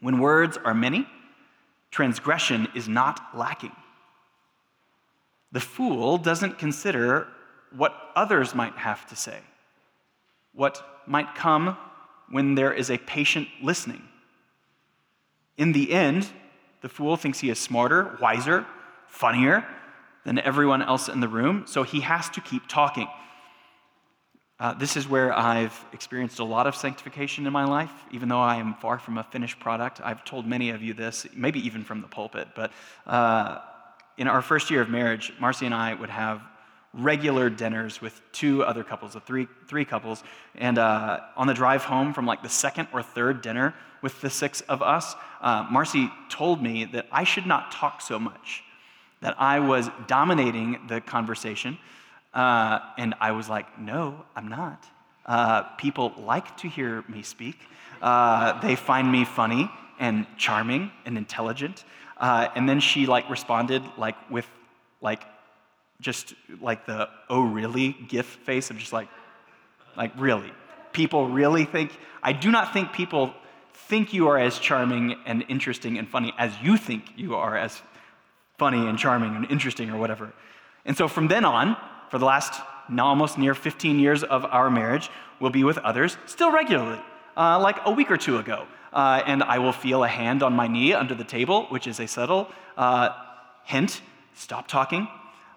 When 0.00 0.18
words 0.18 0.56
are 0.64 0.72
many, 0.72 1.06
transgression 1.90 2.66
is 2.74 2.88
not 2.88 3.20
lacking. 3.36 3.76
The 5.52 5.60
fool 5.60 6.16
doesn't 6.16 6.58
consider 6.58 7.28
what 7.76 7.94
others 8.16 8.54
might 8.54 8.76
have 8.78 9.06
to 9.08 9.14
say, 9.14 9.40
what 10.54 10.82
might 11.06 11.34
come 11.34 11.76
when 12.30 12.54
there 12.54 12.72
is 12.72 12.90
a 12.90 12.96
patient 12.96 13.46
listening 13.60 14.04
in 15.60 15.72
the 15.72 15.92
end, 15.92 16.26
the 16.80 16.88
fool 16.88 17.18
thinks 17.18 17.38
he 17.38 17.50
is 17.50 17.58
smarter, 17.58 18.16
wiser, 18.18 18.64
funnier 19.08 19.62
than 20.24 20.38
everyone 20.38 20.80
else 20.80 21.10
in 21.10 21.20
the 21.20 21.28
room, 21.28 21.64
so 21.66 21.82
he 21.82 22.00
has 22.00 22.30
to 22.30 22.40
keep 22.40 22.66
talking. 22.66 23.06
Uh, 24.58 24.72
this 24.72 24.96
is 24.96 25.06
where 25.06 25.36
I've 25.36 25.78
experienced 25.92 26.38
a 26.38 26.44
lot 26.44 26.66
of 26.66 26.74
sanctification 26.74 27.46
in 27.46 27.52
my 27.52 27.66
life, 27.66 27.92
even 28.10 28.30
though 28.30 28.40
I 28.40 28.56
am 28.56 28.72
far 28.72 28.98
from 28.98 29.18
a 29.18 29.22
finished 29.24 29.60
product. 29.60 30.00
I've 30.02 30.24
told 30.24 30.46
many 30.46 30.70
of 30.70 30.82
you 30.82 30.94
this, 30.94 31.26
maybe 31.34 31.60
even 31.66 31.84
from 31.84 32.00
the 32.00 32.08
pulpit, 32.08 32.48
but 32.56 32.72
uh, 33.06 33.58
in 34.16 34.28
our 34.28 34.40
first 34.40 34.70
year 34.70 34.80
of 34.80 34.88
marriage, 34.88 35.30
Marcy 35.38 35.66
and 35.66 35.74
I 35.74 35.92
would 35.92 36.10
have 36.10 36.40
regular 36.94 37.50
dinners 37.50 38.00
with 38.00 38.18
two 38.32 38.64
other 38.64 38.82
couples, 38.82 39.14
of 39.14 39.24
three, 39.24 39.46
three 39.68 39.84
couples. 39.84 40.24
And 40.54 40.78
uh, 40.78 41.20
on 41.36 41.46
the 41.46 41.54
drive 41.54 41.84
home 41.84 42.14
from 42.14 42.24
like 42.24 42.42
the 42.42 42.48
second 42.48 42.88
or 42.94 43.02
third 43.02 43.42
dinner 43.42 43.74
with 44.02 44.20
the 44.20 44.30
six 44.30 44.60
of 44.62 44.82
us, 44.82 45.14
uh, 45.40 45.66
Marcy 45.70 46.10
told 46.28 46.62
me 46.62 46.84
that 46.86 47.06
I 47.12 47.24
should 47.24 47.46
not 47.46 47.72
talk 47.72 48.00
so 48.00 48.18
much, 48.18 48.62
that 49.20 49.34
I 49.40 49.60
was 49.60 49.90
dominating 50.06 50.78
the 50.88 51.00
conversation. 51.00 51.78
Uh, 52.32 52.78
and 52.96 53.14
I 53.20 53.32
was 53.32 53.48
like, 53.48 53.78
no, 53.78 54.24
I'm 54.36 54.48
not. 54.48 54.84
Uh, 55.26 55.62
people 55.76 56.12
like 56.16 56.56
to 56.58 56.68
hear 56.68 57.04
me 57.08 57.22
speak. 57.22 57.56
Uh, 58.00 58.60
they 58.60 58.76
find 58.76 59.10
me 59.10 59.24
funny 59.24 59.70
and 59.98 60.26
charming 60.36 60.90
and 61.04 61.18
intelligent. 61.18 61.84
Uh, 62.16 62.48
and 62.54 62.68
then 62.68 62.80
she 62.80 63.06
like 63.06 63.28
responded 63.30 63.82
like 63.96 64.16
with 64.30 64.46
like 65.00 65.24
just 66.00 66.34
like 66.60 66.86
the 66.86 67.08
oh 67.28 67.42
really 67.42 67.96
gif 68.08 68.26
face 68.26 68.70
of 68.70 68.78
just 68.78 68.92
like 68.92 69.08
like 69.96 70.12
really 70.16 70.50
people 70.92 71.28
really 71.28 71.64
think 71.64 71.92
i 72.22 72.32
do 72.32 72.50
not 72.50 72.72
think 72.72 72.92
people 72.92 73.32
think 73.88 74.12
you 74.12 74.28
are 74.28 74.38
as 74.38 74.58
charming 74.58 75.16
and 75.26 75.44
interesting 75.48 75.98
and 75.98 76.08
funny 76.08 76.32
as 76.38 76.52
you 76.62 76.76
think 76.76 77.04
you 77.16 77.34
are 77.34 77.56
as 77.56 77.82
funny 78.58 78.86
and 78.86 78.98
charming 78.98 79.34
and 79.36 79.50
interesting 79.50 79.90
or 79.90 79.98
whatever. 79.98 80.32
And 80.84 80.96
so 80.96 81.08
from 81.08 81.28
then 81.28 81.44
on, 81.44 81.76
for 82.10 82.18
the 82.18 82.24
last 82.24 82.60
almost 82.98 83.38
near 83.38 83.54
15 83.54 83.98
years 83.98 84.22
of 84.22 84.44
our 84.44 84.70
marriage, 84.70 85.10
we'll 85.38 85.50
be 85.50 85.64
with 85.64 85.78
others 85.78 86.16
still 86.26 86.52
regularly, 86.52 87.00
uh, 87.36 87.58
like 87.60 87.76
a 87.84 87.90
week 87.90 88.10
or 88.10 88.16
two 88.16 88.38
ago. 88.38 88.66
Uh, 88.92 89.22
and 89.26 89.42
I 89.42 89.58
will 89.58 89.72
feel 89.72 90.02
a 90.02 90.08
hand 90.08 90.42
on 90.42 90.52
my 90.52 90.66
knee 90.66 90.92
under 90.92 91.14
the 91.14 91.24
table, 91.24 91.66
which 91.66 91.86
is 91.86 92.00
a 92.00 92.06
subtle 92.06 92.50
uh, 92.76 93.10
hint 93.64 94.02
stop 94.34 94.66
talking. 94.66 95.06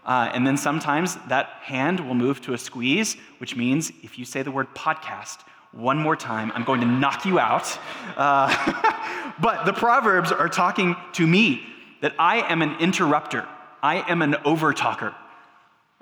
Uh, 0.06 0.30
and 0.34 0.46
then 0.46 0.58
sometimes 0.58 1.18
that 1.30 1.48
hand 1.62 2.00
will 2.00 2.14
move 2.14 2.42
to 2.42 2.54
a 2.54 2.58
squeeze, 2.58 3.16
which 3.38 3.56
means 3.56 3.92
if 4.04 4.20
you 4.20 4.26
say 4.26 4.44
the 4.44 4.52
word 4.52 4.68
podcast 4.76 5.40
one 5.74 5.98
more 5.98 6.16
time, 6.16 6.52
I'm 6.56 6.64
going 6.64 6.82
to 6.82 6.88
knock 6.88 7.26
you 7.26 7.40
out. 7.40 7.78
Uh, 8.16 9.34
but 9.40 9.66
the 9.66 9.74
Proverbs 9.74 10.32
are 10.32 10.50
talking 10.50 10.96
to 11.14 11.28
me 11.28 11.64
that 12.02 12.14
I 12.18 12.38
am 12.52 12.62
an 12.62 12.80
interrupter, 12.80 13.48
I 13.82 14.10
am 14.10 14.22
an 14.22 14.34
overtalker. 14.46 15.14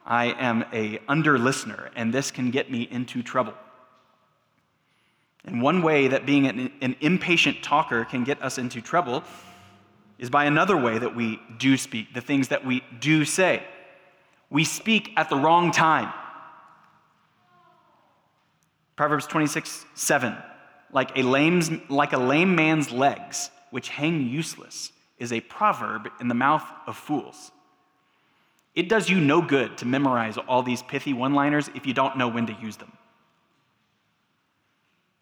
I 0.06 0.26
am 0.38 0.66
a 0.74 1.00
under 1.08 1.38
listener, 1.38 1.92
and 1.96 2.14
this 2.14 2.32
can 2.32 2.52
get 2.52 2.72
me 2.72 2.88
into 2.90 3.22
trouble. 3.22 3.54
And 5.46 5.62
one 5.62 5.82
way 5.82 6.08
that 6.08 6.26
being 6.26 6.48
an, 6.48 6.72
an, 6.82 6.96
impatient 7.02 7.64
talker 7.64 8.06
can 8.06 8.24
get 8.24 8.42
us 8.42 8.58
into 8.58 8.82
trouble 8.82 9.24
is 10.20 10.30
by 10.30 10.46
another 10.46 10.78
way 10.78 11.00
that 11.00 11.16
we 11.16 11.40
do 11.58 11.78
speak, 11.78 12.14
the 12.14 12.22
things 12.22 12.50
that 12.50 12.66
we 12.66 12.84
do 13.00 13.26
say. 13.26 13.64
We 14.50 14.64
speak 14.66 15.12
at 15.18 15.30
the 15.30 15.36
wrong 15.36 15.72
time. 15.72 16.14
Proverbs 18.96 19.28
26, 19.28 19.86
7. 19.96 20.36
Like 20.94 21.18
a, 21.18 21.24
lame, 21.24 21.82
like 21.90 22.14
a 22.14 22.18
lame 22.18 22.56
man's 22.56 22.92
legs, 22.92 23.50
which 23.70 23.90
hang 23.90 24.28
useless, 24.28 24.92
is 25.18 25.32
a 25.32 25.40
proverb 25.40 26.10
in 26.20 26.28
the 26.28 26.36
mouth 26.36 26.66
of 26.88 26.98
fools. 26.98 27.52
It 28.76 28.90
does 28.90 29.10
you 29.10 29.20
no 29.20 29.42
good 29.42 29.78
to 29.80 29.86
memorize 29.86 30.38
all 30.38 30.64
these 30.64 30.82
pithy 30.82 31.14
one 31.14 31.34
liners 31.34 31.70
if 31.76 31.86
you 31.86 31.94
don't 31.94 32.18
know 32.18 32.28
when 32.28 32.48
to 32.48 32.54
use 32.62 32.78
them. 32.78 32.92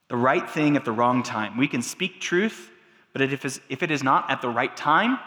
The 0.08 0.18
right 0.18 0.50
thing 0.50 0.76
at 0.76 0.86
the 0.86 0.92
wrong 0.92 1.22
time. 1.22 1.58
We 1.58 1.68
can 1.68 1.82
speak 1.82 2.20
truth, 2.20 2.72
but 3.14 3.22
if 3.22 3.84
it 3.84 3.92
is 3.92 4.04
not 4.04 4.30
at 4.32 4.42
the 4.42 4.50
right 4.50 4.76
time, 4.76 5.20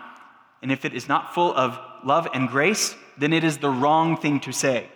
and 0.61 0.71
if 0.73 0.85
it 0.85 0.95
is 0.95 1.09
not 1.09 1.35
full 1.35 1.55
of 1.55 1.79
love 2.05 2.29
and 2.33 2.49
grace, 2.49 2.95
then 3.19 3.33
it 3.33 3.45
is 3.45 3.59
the 3.59 3.71
wrong 3.71 4.17
thing 4.17 4.41
to 4.41 4.53
say. 4.53 4.89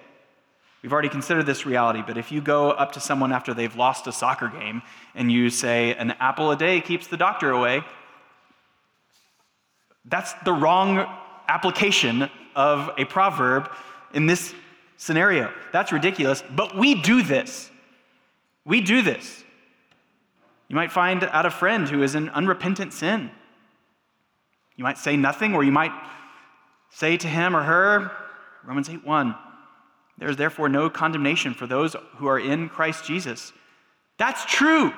We've 0.82 0.92
already 0.92 1.08
considered 1.08 1.46
this 1.46 1.66
reality, 1.66 2.02
but 2.06 2.16
if 2.16 2.30
you 2.30 2.40
go 2.40 2.70
up 2.70 2.92
to 2.92 3.00
someone 3.00 3.32
after 3.32 3.54
they've 3.54 3.74
lost 3.74 4.06
a 4.06 4.12
soccer 4.12 4.48
game 4.48 4.82
and 5.14 5.32
you 5.32 5.50
say, 5.50 5.94
an 5.94 6.12
apple 6.20 6.50
a 6.50 6.56
day 6.56 6.80
keeps 6.80 7.06
the 7.06 7.16
doctor 7.16 7.50
away, 7.50 7.82
that's 10.04 10.32
the 10.44 10.52
wrong 10.52 11.06
application 11.48 12.30
of 12.54 12.90
a 12.98 13.04
proverb 13.04 13.70
in 14.14 14.26
this 14.26 14.54
scenario. 14.96 15.52
That's 15.72 15.92
ridiculous, 15.92 16.42
but 16.54 16.76
we 16.76 16.94
do 16.94 17.22
this. 17.22 17.70
We 18.64 18.80
do 18.80 19.02
this. 19.02 19.44
You 20.68 20.76
might 20.76 20.92
find 20.92 21.22
out 21.24 21.46
a 21.46 21.50
friend 21.50 21.88
who 21.88 22.02
is 22.02 22.14
in 22.14 22.28
unrepentant 22.30 22.92
sin. 22.92 23.30
You 24.76 24.84
might 24.84 24.98
say 24.98 25.16
nothing, 25.16 25.54
or 25.54 25.64
you 25.64 25.72
might 25.72 25.92
say 26.90 27.16
to 27.16 27.28
him 27.28 27.56
or 27.56 27.62
her, 27.62 28.10
Romans 28.64 28.88
8 28.88 29.04
1, 29.04 29.34
there 30.18 30.30
is 30.30 30.36
therefore 30.36 30.68
no 30.68 30.88
condemnation 30.88 31.54
for 31.54 31.66
those 31.66 31.94
who 32.16 32.26
are 32.26 32.38
in 32.38 32.68
Christ 32.68 33.04
Jesus. 33.04 33.52
That's 34.18 34.44
true. 34.46 34.92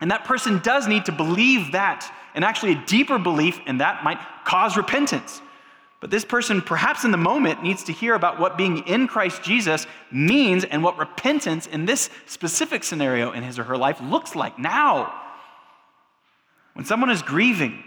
And 0.00 0.10
that 0.10 0.24
person 0.24 0.58
does 0.58 0.88
need 0.88 1.04
to 1.04 1.12
believe 1.12 1.72
that. 1.72 2.12
And 2.34 2.44
actually, 2.44 2.72
a 2.72 2.86
deeper 2.86 3.18
belief 3.18 3.60
in 3.66 3.78
that 3.78 4.02
might 4.02 4.18
cause 4.44 4.76
repentance. 4.76 5.40
But 6.00 6.10
this 6.10 6.24
person, 6.24 6.60
perhaps 6.60 7.04
in 7.04 7.12
the 7.12 7.16
moment, 7.16 7.62
needs 7.62 7.84
to 7.84 7.92
hear 7.92 8.14
about 8.14 8.40
what 8.40 8.58
being 8.58 8.78
in 8.88 9.06
Christ 9.06 9.44
Jesus 9.44 9.86
means 10.10 10.64
and 10.64 10.82
what 10.82 10.98
repentance 10.98 11.68
in 11.68 11.86
this 11.86 12.10
specific 12.26 12.82
scenario 12.82 13.30
in 13.30 13.44
his 13.44 13.56
or 13.56 13.64
her 13.64 13.76
life 13.76 14.00
looks 14.00 14.34
like 14.34 14.58
now. 14.58 15.14
When 16.72 16.84
someone 16.84 17.10
is 17.10 17.22
grieving, 17.22 17.84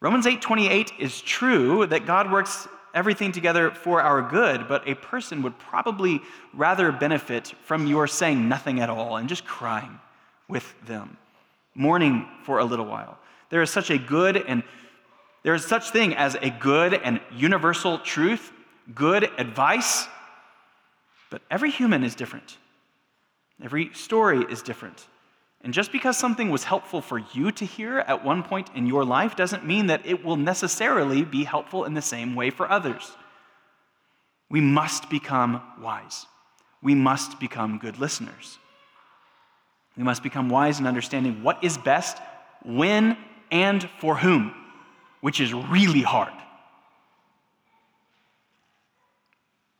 Romans 0.00 0.26
8:28 0.26 0.98
is 0.98 1.20
true 1.20 1.86
that 1.86 2.06
God 2.06 2.32
works 2.32 2.66
everything 2.94 3.32
together 3.32 3.70
for 3.70 4.00
our 4.00 4.22
good, 4.22 4.68
but 4.68 4.86
a 4.88 4.94
person 4.94 5.42
would 5.42 5.58
probably 5.58 6.20
rather 6.52 6.92
benefit 6.92 7.54
from 7.64 7.86
your 7.86 8.06
saying 8.06 8.48
nothing 8.48 8.80
at 8.80 8.90
all 8.90 9.16
and 9.16 9.28
just 9.28 9.44
crying 9.44 9.98
with 10.48 10.74
them, 10.86 11.16
mourning 11.74 12.26
for 12.44 12.58
a 12.58 12.64
little 12.64 12.86
while. 12.86 13.18
There 13.50 13.62
is 13.62 13.70
such 13.70 13.90
a 13.90 13.98
good 13.98 14.36
and 14.36 14.62
there 15.42 15.54
is 15.54 15.64
such 15.64 15.90
thing 15.90 16.14
as 16.14 16.36
a 16.40 16.50
good 16.50 16.94
and 16.94 17.20
universal 17.32 17.98
truth, 17.98 18.52
good 18.94 19.28
advice, 19.38 20.06
but 21.30 21.42
every 21.50 21.70
human 21.70 22.04
is 22.04 22.14
different. 22.14 22.58
Every 23.62 23.92
story 23.94 24.44
is 24.48 24.62
different. 24.62 25.06
And 25.64 25.72
just 25.72 25.92
because 25.92 26.16
something 26.16 26.50
was 26.50 26.64
helpful 26.64 27.00
for 27.00 27.18
you 27.32 27.52
to 27.52 27.64
hear 27.64 27.98
at 28.00 28.24
one 28.24 28.42
point 28.42 28.70
in 28.74 28.86
your 28.86 29.04
life 29.04 29.36
doesn't 29.36 29.64
mean 29.64 29.86
that 29.86 30.04
it 30.04 30.24
will 30.24 30.36
necessarily 30.36 31.24
be 31.24 31.44
helpful 31.44 31.84
in 31.84 31.94
the 31.94 32.02
same 32.02 32.34
way 32.34 32.50
for 32.50 32.68
others. 32.68 33.12
We 34.50 34.60
must 34.60 35.08
become 35.08 35.62
wise. 35.80 36.26
We 36.82 36.94
must 36.94 37.38
become 37.38 37.78
good 37.78 37.98
listeners. 37.98 38.58
We 39.96 40.02
must 40.02 40.22
become 40.22 40.48
wise 40.48 40.80
in 40.80 40.86
understanding 40.86 41.44
what 41.44 41.62
is 41.62 41.78
best, 41.78 42.18
when, 42.64 43.16
and 43.50 43.88
for 44.00 44.16
whom 44.16 44.54
which 45.22 45.40
is 45.40 45.54
really 45.54 46.02
hard. 46.02 46.32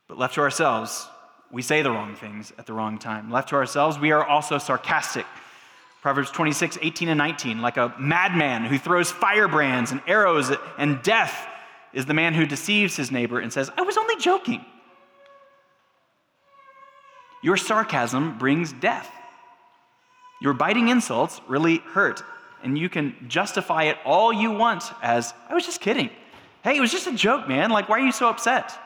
But 0.07 0.17
left 0.17 0.35
to 0.35 0.41
ourselves, 0.41 1.07
we 1.51 1.61
say 1.61 1.81
the 1.81 1.91
wrong 1.91 2.15
things 2.15 2.53
at 2.57 2.65
the 2.65 2.73
wrong 2.73 2.97
time. 2.97 3.29
Left 3.29 3.49
to 3.49 3.55
ourselves, 3.55 3.99
we 3.99 4.11
are 4.11 4.25
also 4.25 4.57
sarcastic. 4.57 5.25
Proverbs 6.03 6.31
26, 6.31 6.79
18, 6.81 7.07
and 7.07 7.17
19. 7.17 7.61
Like 7.61 7.77
a 7.77 7.95
madman 7.97 8.65
who 8.65 8.77
throws 8.77 9.09
firebrands 9.09 9.91
and 9.91 10.01
arrows 10.05 10.51
and 10.77 11.01
death 11.01 11.47
is 11.93 12.05
the 12.05 12.13
man 12.13 12.33
who 12.33 12.45
deceives 12.45 12.97
his 12.97 13.09
neighbor 13.09 13.39
and 13.39 13.53
says, 13.53 13.71
I 13.77 13.83
was 13.83 13.95
only 13.95 14.17
joking. 14.17 14.65
Your 17.41 17.55
sarcasm 17.55 18.37
brings 18.37 18.73
death. 18.73 19.09
Your 20.41 20.53
biting 20.53 20.89
insults 20.89 21.39
really 21.47 21.77
hurt 21.77 22.21
and 22.63 22.77
you 22.77 22.89
can 22.89 23.15
justify 23.29 23.83
it 23.83 23.97
all 24.03 24.33
you 24.33 24.51
want 24.51 24.83
as, 25.01 25.33
I 25.47 25.53
was 25.53 25.65
just 25.65 25.79
kidding. 25.79 26.09
Hey, 26.65 26.75
it 26.75 26.81
was 26.81 26.91
just 26.91 27.07
a 27.07 27.13
joke, 27.13 27.47
man. 27.47 27.71
Like, 27.71 27.87
why 27.87 27.99
are 27.99 28.05
you 28.05 28.11
so 28.11 28.27
upset? 28.27 28.77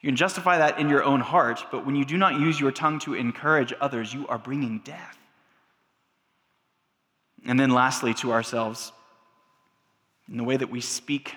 You 0.00 0.08
can 0.08 0.16
justify 0.16 0.56
that 0.56 0.80
in 0.80 0.88
your 0.88 1.04
own 1.04 1.20
heart, 1.20 1.66
but 1.70 1.84
when 1.84 1.96
you 1.96 2.06
do 2.06 2.16
not 2.16 2.40
use 2.40 2.58
your 2.58 2.72
tongue 2.72 2.98
to 3.00 3.12
encourage 3.12 3.74
others, 3.78 4.14
you 4.14 4.26
are 4.28 4.38
bringing 4.38 4.78
death. 4.78 5.18
And 7.46 7.58
then, 7.58 7.70
lastly, 7.70 8.12
to 8.14 8.32
ourselves, 8.32 8.92
in 10.28 10.36
the 10.36 10.44
way 10.44 10.56
that 10.56 10.70
we 10.70 10.80
speak 10.80 11.34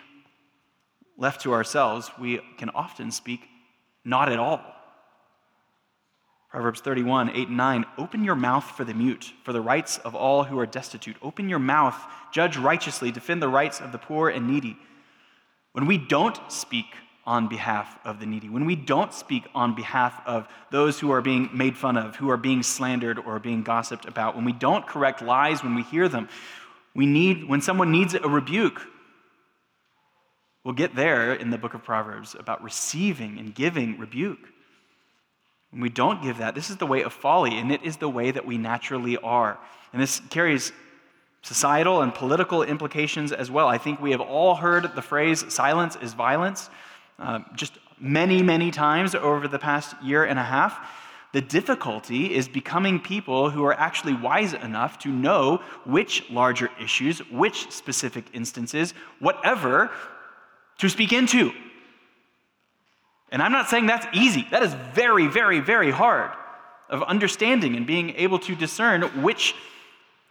left 1.18 1.42
to 1.42 1.54
ourselves, 1.54 2.10
we 2.20 2.42
can 2.58 2.70
often 2.70 3.12
speak 3.12 3.42
not 4.04 4.32
at 4.32 4.40
all. 4.40 4.62
Proverbs 6.50 6.82
31, 6.82 7.30
8 7.30 7.48
and 7.50 7.58
9. 7.58 7.86
Open 8.00 8.24
your 8.24 8.36
mouth 8.36 8.64
for 8.64 8.84
the 8.84 8.94
mute, 8.94 9.34
for 9.44 9.54
the 9.54 9.62
rights 9.62 10.00
of 10.00 10.16
all 10.16 10.44
who 10.44 10.58
are 10.58 10.66
destitute. 10.66 11.16
Open 11.22 11.48
your 11.48 11.60
mouth, 11.60 11.96
judge 12.32 12.58
righteously, 12.58 13.12
defend 13.12 13.42
the 13.42 13.48
rights 13.48 13.80
of 13.80 13.92
the 13.92 14.00
poor 14.00 14.30
and 14.30 14.48
needy. 14.48 14.76
When 15.74 15.86
we 15.86 16.00
don't 16.00 16.40
speak 16.52 16.88
on 17.30 17.48
behalf 17.48 17.96
of 18.04 18.20
the 18.20 18.26
needy, 18.26 18.50
when 18.50 18.66
we 18.66 18.76
don't 18.76 19.14
speak 19.14 19.48
on 19.54 19.76
behalf 19.76 20.20
of 20.26 20.48
those 20.72 21.00
who 21.00 21.12
are 21.12 21.22
being 21.22 21.48
made 21.54 21.78
fun 21.78 21.96
of, 21.96 22.16
who 22.16 22.28
are 22.32 22.38
being 22.38 22.64
slandered 22.64 23.20
or 23.20 23.38
being 23.38 23.62
gossiped 23.62 24.06
about, 24.06 24.36
when 24.36 24.46
we 24.46 24.52
don't 24.52 24.88
correct 24.88 25.22
lies 25.22 25.64
when 25.64 25.76
we 25.76 25.84
hear 25.84 26.10
them, 26.10 26.28
we 26.96 27.06
need, 27.06 27.48
when 27.48 27.62
someone 27.62 27.92
needs 27.92 28.16
a 28.16 28.28
rebuke, 28.28 28.82
we'll 30.64 30.74
get 30.74 30.96
there 30.96 31.36
in 31.36 31.52
the 31.52 31.58
book 31.60 31.76
of 31.76 31.84
Proverbs 31.84 32.34
about 32.34 32.64
receiving 32.64 33.38
and 33.38 33.54
giving 33.54 34.00
rebuke. 34.00 34.50
When 35.70 35.84
we 35.84 35.90
don't 35.90 36.24
give 36.24 36.40
that, 36.40 36.56
this 36.56 36.72
is 36.72 36.78
the 36.78 36.88
way 36.88 37.04
of 37.04 37.14
folly, 37.14 37.60
and 37.60 37.72
it 37.72 37.84
is 37.84 37.98
the 37.98 38.10
way 38.10 38.32
that 38.32 38.48
we 38.48 38.58
naturally 38.58 39.18
are. 39.18 39.60
And 39.94 40.02
this 40.02 40.20
carries 40.32 40.72
societal 41.44 42.02
and 42.02 42.12
political 42.12 42.64
implications 42.64 43.32
as 43.32 43.52
well. 43.52 43.68
I 43.68 43.78
think 43.78 44.02
we 44.02 44.12
have 44.12 44.20
all 44.20 44.56
heard 44.56 44.96
the 44.96 45.04
phrase 45.04 45.46
silence 45.54 45.96
is 46.02 46.16
violence 46.16 46.72
uh, 47.20 47.40
just 47.56 47.78
many, 48.00 48.42
many 48.42 48.72
times 48.72 49.14
over 49.14 49.48
the 49.48 49.60
past 49.60 49.96
year 50.02 50.24
and 50.24 50.40
a 50.40 50.44
half. 50.44 50.80
The 51.32 51.42
difficulty 51.42 52.34
is 52.34 52.48
becoming 52.48 53.00
people 53.00 53.52
who 53.52 53.64
are 53.64 53.74
actually 53.74 54.14
wise 54.14 54.54
enough 54.54 54.98
to 55.00 55.10
know 55.10 55.62
which 55.86 56.28
larger 56.32 56.70
issues, 56.82 57.20
which 57.30 57.70
specific 57.72 58.26
instances, 58.34 58.94
whatever, 59.20 59.92
to 60.80 60.90
speak 60.90 61.14
into. 61.14 61.52
And 63.32 63.44
I'm 63.44 63.52
not 63.52 63.70
saying 63.70 63.86
that's 63.86 64.08
easy. 64.12 64.48
That 64.50 64.64
is 64.64 64.74
very, 64.96 65.28
very, 65.28 65.60
very 65.60 65.92
hard 65.92 66.32
of 66.90 67.04
understanding 67.04 67.76
and 67.76 67.86
being 67.86 68.12
able 68.16 68.40
to 68.40 68.56
discern 68.56 69.04
which 69.22 69.54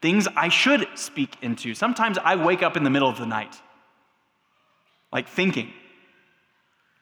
things 0.02 0.26
I 0.36 0.48
should 0.48 0.88
speak 0.96 1.36
into. 1.42 1.74
Sometimes 1.74 2.18
I 2.18 2.34
wake 2.34 2.62
up 2.62 2.76
in 2.76 2.82
the 2.82 2.90
middle 2.90 3.08
of 3.08 3.18
the 3.18 3.26
night 3.26 3.54
like 5.12 5.28
thinking, 5.28 5.72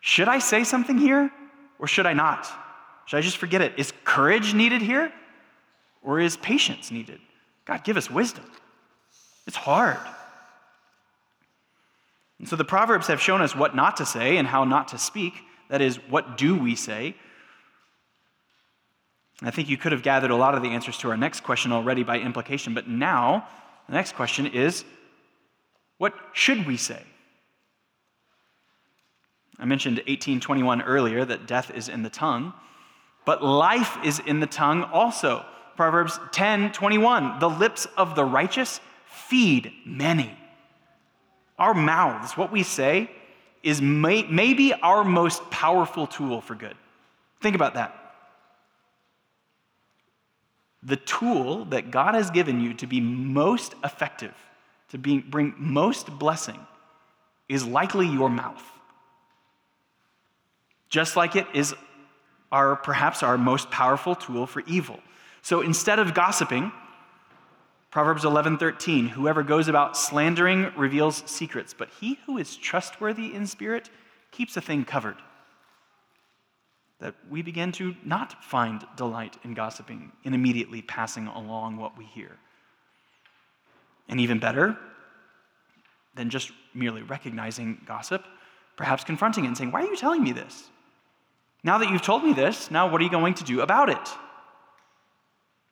should 0.06 0.28
I 0.28 0.38
say 0.38 0.62
something 0.62 0.98
here 0.98 1.32
or 1.80 1.88
should 1.88 2.06
I 2.06 2.12
not? 2.12 2.46
Should 3.06 3.16
I 3.16 3.22
just 3.22 3.38
forget 3.38 3.60
it? 3.60 3.72
Is 3.76 3.92
courage 4.04 4.54
needed 4.54 4.80
here 4.80 5.12
or 6.00 6.20
is 6.20 6.36
patience 6.36 6.92
needed? 6.92 7.18
God, 7.64 7.82
give 7.82 7.96
us 7.96 8.08
wisdom. 8.08 8.44
It's 9.48 9.56
hard. 9.56 9.98
And 12.38 12.48
so 12.48 12.54
the 12.54 12.64
Proverbs 12.64 13.08
have 13.08 13.20
shown 13.20 13.42
us 13.42 13.56
what 13.56 13.74
not 13.74 13.96
to 13.96 14.06
say 14.06 14.36
and 14.36 14.46
how 14.46 14.62
not 14.62 14.86
to 14.88 14.98
speak. 14.98 15.34
That 15.70 15.80
is, 15.80 15.96
what 16.08 16.38
do 16.38 16.56
we 16.56 16.76
say? 16.76 17.16
I 19.42 19.50
think 19.50 19.68
you 19.68 19.76
could 19.76 19.90
have 19.90 20.04
gathered 20.04 20.30
a 20.30 20.36
lot 20.36 20.54
of 20.54 20.62
the 20.62 20.68
answers 20.68 20.98
to 20.98 21.10
our 21.10 21.16
next 21.16 21.40
question 21.40 21.72
already 21.72 22.04
by 22.04 22.20
implication, 22.20 22.74
but 22.74 22.86
now 22.86 23.48
the 23.88 23.94
next 23.94 24.14
question 24.14 24.46
is 24.46 24.84
what 25.98 26.14
should 26.32 26.64
we 26.64 26.76
say? 26.76 27.02
I 29.58 29.64
mentioned 29.64 29.96
1821 29.98 30.82
earlier 30.82 31.24
that 31.24 31.46
death 31.46 31.70
is 31.74 31.88
in 31.88 32.02
the 32.02 32.10
tongue, 32.10 32.52
but 33.24 33.42
life 33.42 33.96
is 34.04 34.20
in 34.20 34.40
the 34.40 34.46
tongue 34.46 34.82
also. 34.84 35.44
Proverbs 35.76 36.18
10 36.32 36.72
21, 36.72 37.38
the 37.38 37.48
lips 37.48 37.86
of 37.96 38.14
the 38.14 38.24
righteous 38.24 38.80
feed 39.06 39.72
many. 39.84 40.36
Our 41.58 41.74
mouths, 41.74 42.36
what 42.36 42.52
we 42.52 42.62
say, 42.62 43.10
is 43.62 43.80
may, 43.80 44.22
maybe 44.24 44.72
our 44.74 45.04
most 45.04 45.48
powerful 45.50 46.06
tool 46.06 46.40
for 46.40 46.54
good. 46.54 46.76
Think 47.40 47.56
about 47.56 47.74
that. 47.74 47.94
The 50.82 50.96
tool 50.96 51.64
that 51.66 51.90
God 51.90 52.14
has 52.14 52.30
given 52.30 52.60
you 52.60 52.74
to 52.74 52.86
be 52.86 53.00
most 53.00 53.74
effective, 53.82 54.34
to 54.90 54.98
be, 54.98 55.18
bring 55.18 55.54
most 55.58 56.16
blessing, 56.18 56.60
is 57.48 57.66
likely 57.66 58.06
your 58.06 58.30
mouth. 58.30 58.62
Just 60.88 61.16
like 61.16 61.36
it 61.36 61.46
is 61.54 61.74
our 62.52 62.76
perhaps 62.76 63.22
our 63.22 63.36
most 63.36 63.70
powerful 63.70 64.14
tool 64.14 64.46
for 64.46 64.62
evil. 64.66 65.00
So 65.42 65.60
instead 65.60 65.98
of 65.98 66.14
gossiping, 66.14 66.72
Proverbs 67.90 68.24
11:13, 68.24 69.08
whoever 69.08 69.42
goes 69.42 69.68
about 69.68 69.96
slandering 69.96 70.72
reveals 70.76 71.22
secrets, 71.26 71.72
but 71.72 71.88
he 72.00 72.18
who 72.26 72.38
is 72.38 72.56
trustworthy 72.56 73.34
in 73.34 73.46
spirit 73.46 73.90
keeps 74.30 74.56
a 74.56 74.60
thing 74.60 74.84
covered. 74.84 75.16
That 76.98 77.14
we 77.30 77.42
begin 77.42 77.72
to 77.72 77.94
not 78.04 78.44
find 78.44 78.86
delight 78.96 79.38
in 79.44 79.54
gossiping, 79.54 80.12
in 80.24 80.34
immediately 80.34 80.82
passing 80.82 81.26
along 81.26 81.76
what 81.76 81.96
we 81.96 82.04
hear. 82.04 82.36
And 84.08 84.20
even 84.20 84.38
better 84.38 84.78
than 86.14 86.30
just 86.30 86.52
merely 86.74 87.02
recognizing 87.02 87.80
gossip, 87.86 88.24
perhaps 88.76 89.04
confronting 89.04 89.44
it 89.44 89.48
and 89.48 89.56
saying, 89.56 89.72
Why 89.72 89.82
are 89.82 89.86
you 89.86 89.96
telling 89.96 90.22
me 90.22 90.32
this? 90.32 90.70
Now 91.66 91.78
that 91.78 91.90
you've 91.90 92.00
told 92.00 92.22
me 92.22 92.32
this, 92.32 92.70
now 92.70 92.88
what 92.88 93.00
are 93.00 93.04
you 93.04 93.10
going 93.10 93.34
to 93.34 93.44
do 93.44 93.60
about 93.60 93.88
it? 93.88 94.08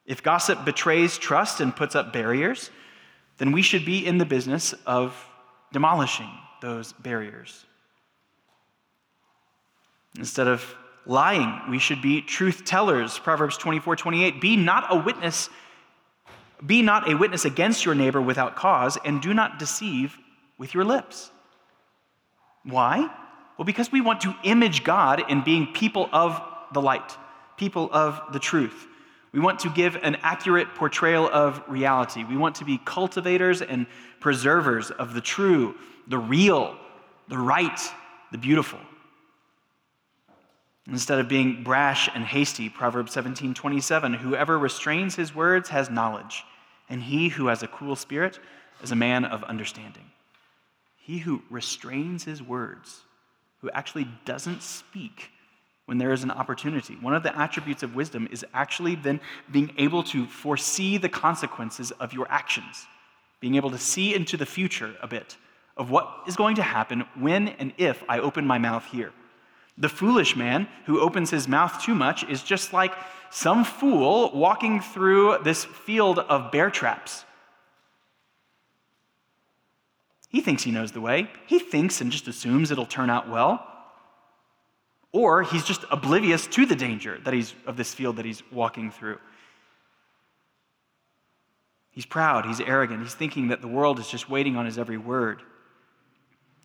If 0.05 0.25
gossip 0.25 0.65
betrays 0.65 1.17
trust 1.19 1.61
and 1.61 1.75
puts 1.75 1.95
up 1.95 2.13
barriers, 2.13 2.71
then 3.39 3.53
we 3.53 3.63
should 3.63 3.85
be 3.85 4.05
in 4.05 4.19
the 4.19 4.25
business 4.25 4.75
of 4.87 5.15
demolishing 5.73 6.29
those 6.61 6.93
barriers. 6.95 7.65
Instead 10.19 10.49
of 10.49 10.65
lying, 11.07 11.61
we 11.71 11.79
should 11.79 12.03
be 12.03 12.21
truth 12.21 12.65
tellers. 12.65 13.17
Proverbs 13.21 13.57
24 13.57 13.95
28. 13.95 14.41
Be 14.41 14.57
not 14.57 14.93
a 14.93 14.97
witness, 14.97 15.49
be 16.67 16.83
not 16.83 17.09
a 17.09 17.17
witness 17.17 17.45
against 17.45 17.85
your 17.85 17.95
neighbor 17.95 18.21
without 18.21 18.57
cause, 18.57 18.99
and 19.05 19.23
do 19.23 19.33
not 19.33 19.61
deceive 19.61 20.19
with 20.59 20.75
your 20.75 20.85
lips. 20.85 21.31
Why? 22.65 23.09
Well, 23.57 23.65
because 23.65 23.93
we 23.93 24.01
want 24.01 24.23
to 24.23 24.35
image 24.43 24.85
God 24.85 25.31
in 25.31 25.43
being 25.43 25.73
people 25.73 26.09
of 26.13 26.41
the 26.73 26.81
light, 26.81 27.17
people 27.57 27.89
of 27.93 28.21
the 28.33 28.39
truth. 28.39 28.87
We 29.33 29.41
want 29.41 29.61
to 29.61 29.71
give 29.71 29.97
an 29.97 30.17
accurate 30.23 30.75
portrayal 30.75 31.29
of 31.29 31.63
reality. 31.69 32.25
We 32.25 32.37
want 32.37 32.57
to 32.57 32.65
be 32.65 32.81
cultivators 32.85 33.63
and 33.63 33.87
preservers 34.21 34.91
of 34.91 35.13
the 35.13 35.21
true, 35.21 35.75
the 36.07 36.19
real, 36.19 36.77
the 37.29 37.39
right, 37.39 37.81
the 38.31 38.39
beautiful. 38.39 38.79
Instead 40.87 41.19
of 41.19 41.29
being 41.29 41.65
brash 41.65 42.11
and 42.15 42.25
hasty, 42.25 42.69
Proverbs 42.69 43.13
17 43.13 43.55
27, 43.55 44.15
whoever 44.15 44.59
restrains 44.59 45.17
his 45.17 45.35
words 45.35 45.69
has 45.71 45.89
knowledge, 45.89 46.45
and 46.89 47.03
he 47.03 47.29
who 47.29 47.47
has 47.47 47.63
a 47.63 47.69
cool 47.69 47.97
spirit 47.97 48.39
is 48.83 48.93
a 48.93 48.97
man 48.97 49.25
of 49.25 49.43
understanding. 49.45 50.11
He 50.97 51.19
who 51.19 51.43
restrains 51.51 52.25
his 52.25 52.43
words, 52.43 53.01
who 53.65 53.71
actually 53.71 54.07
doesn't 54.27 54.63
speak, 54.63 55.31
when 55.87 55.97
there 55.97 56.13
is 56.13 56.23
an 56.23 56.31
opportunity. 56.31 56.97
One 57.01 57.15
of 57.15 57.23
the 57.23 57.35
attributes 57.35 57.83
of 57.83 57.95
wisdom 57.95 58.29
is 58.31 58.45
actually 58.53 58.95
then 58.95 59.21
being 59.51 59.73
able 59.79 60.03
to 60.05 60.27
foresee 60.27 60.99
the 60.99 61.09
consequences 61.09 61.91
of 61.93 62.13
your 62.13 62.27
actions, 62.29 62.87
being 63.41 63.55
able 63.55 63.71
to 63.71 63.79
see 63.79 64.15
into 64.15 64.37
the 64.37 64.45
future 64.45 64.95
a 65.01 65.07
bit 65.07 65.39
of 65.79 65.91
what 65.91 66.25
is 66.29 66.37
going 66.37 66.57
to 66.57 66.63
happen 66.63 67.05
when 67.19 67.49
and 67.49 67.73
if 67.79 68.05
I 68.07 68.19
open 68.19 68.47
my 68.47 68.59
mouth 68.59 68.85
here. 68.93 69.13
The 69.79 69.89
foolish 69.89 70.37
man 70.37 70.69
who 70.85 71.01
opens 71.01 71.31
his 71.31 71.49
mouth 71.49 71.83
too 71.83 71.95
much 71.95 72.23
is 72.25 72.43
just 72.43 72.75
like 72.75 72.93
some 73.31 73.65
fool 73.65 74.31
walking 74.35 74.83
through 74.83 75.39
this 75.43 75.65
field 75.65 76.19
of 76.19 76.53
bear 76.53 76.69
traps. 76.69 77.25
He 80.35 80.41
thinks 80.41 80.65
he 80.65 80.73
knows 80.73 80.91
the 80.91 81.01
way. 81.01 81.31
He 81.47 81.61
thinks 81.61 82.01
and 82.01 82.11
just 82.11 82.27
assumes 82.27 82.73
it'll 82.73 82.87
turn 82.87 83.09
out 83.09 83.29
well 83.29 83.65
or 85.13 85.45
he's 85.45 85.65
just 85.65 85.85
oblivious 85.93 86.49
to 86.49 86.67
the 86.67 86.75
danger 86.75 87.21
that 87.23 87.33
he's 87.33 87.55
of 87.67 87.77
this 87.77 87.95
field 87.95 88.17
that 88.17 88.25
he's 88.25 88.43
walking 88.51 88.91
through. 88.91 89.21
He's 91.93 92.05
proud, 92.05 92.47
he's 92.47 92.61
arrogant, 92.61 93.01
he's 93.01 93.15
thinking 93.15 93.49
that 93.49 93.61
the 93.61 93.69
world 93.69 94.01
is 94.01 94.09
just 94.09 94.29
waiting 94.29 94.57
on 94.57 94.67
his 94.67 94.77
every 94.77 94.99
word. 94.99 95.41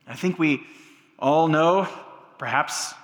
I 0.08 0.16
think 0.16 0.40
we 0.40 0.64
all 1.20 1.48
know, 1.48 1.88
perhaps 2.40 2.96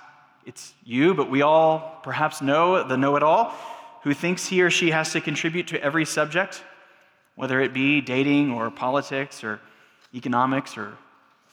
it's 0.46 0.74
you, 0.82 1.14
but 1.14 1.30
we 1.30 1.42
all 1.42 2.00
perhaps 2.02 2.42
know 2.42 2.82
the 2.82 2.96
know 2.96 3.14
it 3.14 3.22
all 3.22 3.54
who 4.02 4.14
thinks 4.14 4.48
he 4.48 4.62
or 4.62 4.70
she 4.70 4.90
has 4.90 5.12
to 5.12 5.20
contribute 5.20 5.68
to 5.68 5.80
every 5.80 6.04
subject, 6.04 6.64
whether 7.36 7.60
it 7.60 7.72
be 7.72 8.00
dating 8.00 8.50
or 8.50 8.68
politics 8.72 9.44
or 9.44 9.60
economics 10.14 10.76
or 10.76 10.96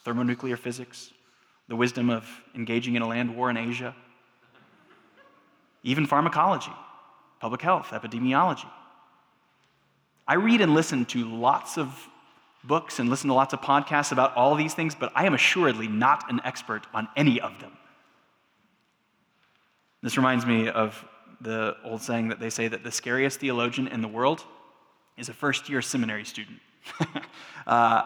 thermonuclear 0.04 0.58
physics 0.58 1.12
the 1.68 1.76
wisdom 1.76 2.10
of 2.10 2.28
engaging 2.56 2.96
in 2.96 3.02
a 3.02 3.08
land 3.08 3.36
war 3.36 3.50
in 3.50 3.58
Asia, 3.58 3.96
even 5.82 6.06
pharmacology, 6.06 6.72
public 7.39 7.62
health, 7.62 7.88
epidemiology. 7.88 8.70
I 10.28 10.36
read 10.36 10.62
and 10.62 10.74
listen 10.74 11.06
to 11.06 11.26
lots 11.26 11.78
of 11.78 12.08
books 12.63 13.00
and 13.00 13.10
listen 13.10 13.28
to 13.28 13.34
lots 13.34 13.54
of 13.54 13.62
podcasts 13.62 14.12
about 14.12 14.36
all 14.36 14.56
these 14.56 14.74
things, 14.74 14.96
but 14.96 15.12
I 15.16 15.26
am 15.26 15.34
assuredly 15.34 15.88
not 15.88 16.32
an 16.32 16.39
expert 16.46 16.88
on 16.94 17.08
any 17.16 17.42
of 17.42 17.60
them. 17.60 17.72
This 20.02 20.18
reminds 20.18 20.46
me 20.46 20.70
of 20.70 21.04
the 21.42 21.76
old 21.84 22.02
saying 22.02 22.30
that 22.30 22.39
they 22.39 22.50
say 22.50 22.68
that 22.68 22.84
the 22.84 22.92
scariest 22.92 23.39
theologian 23.39 23.88
in 23.88 24.02
the 24.02 24.08
world 24.08 24.44
is 25.18 25.30
a 25.30 25.34
first 25.34 25.70
year 25.70 25.82
seminary 25.82 26.26
student. 26.26 26.60
uh, 27.68 28.04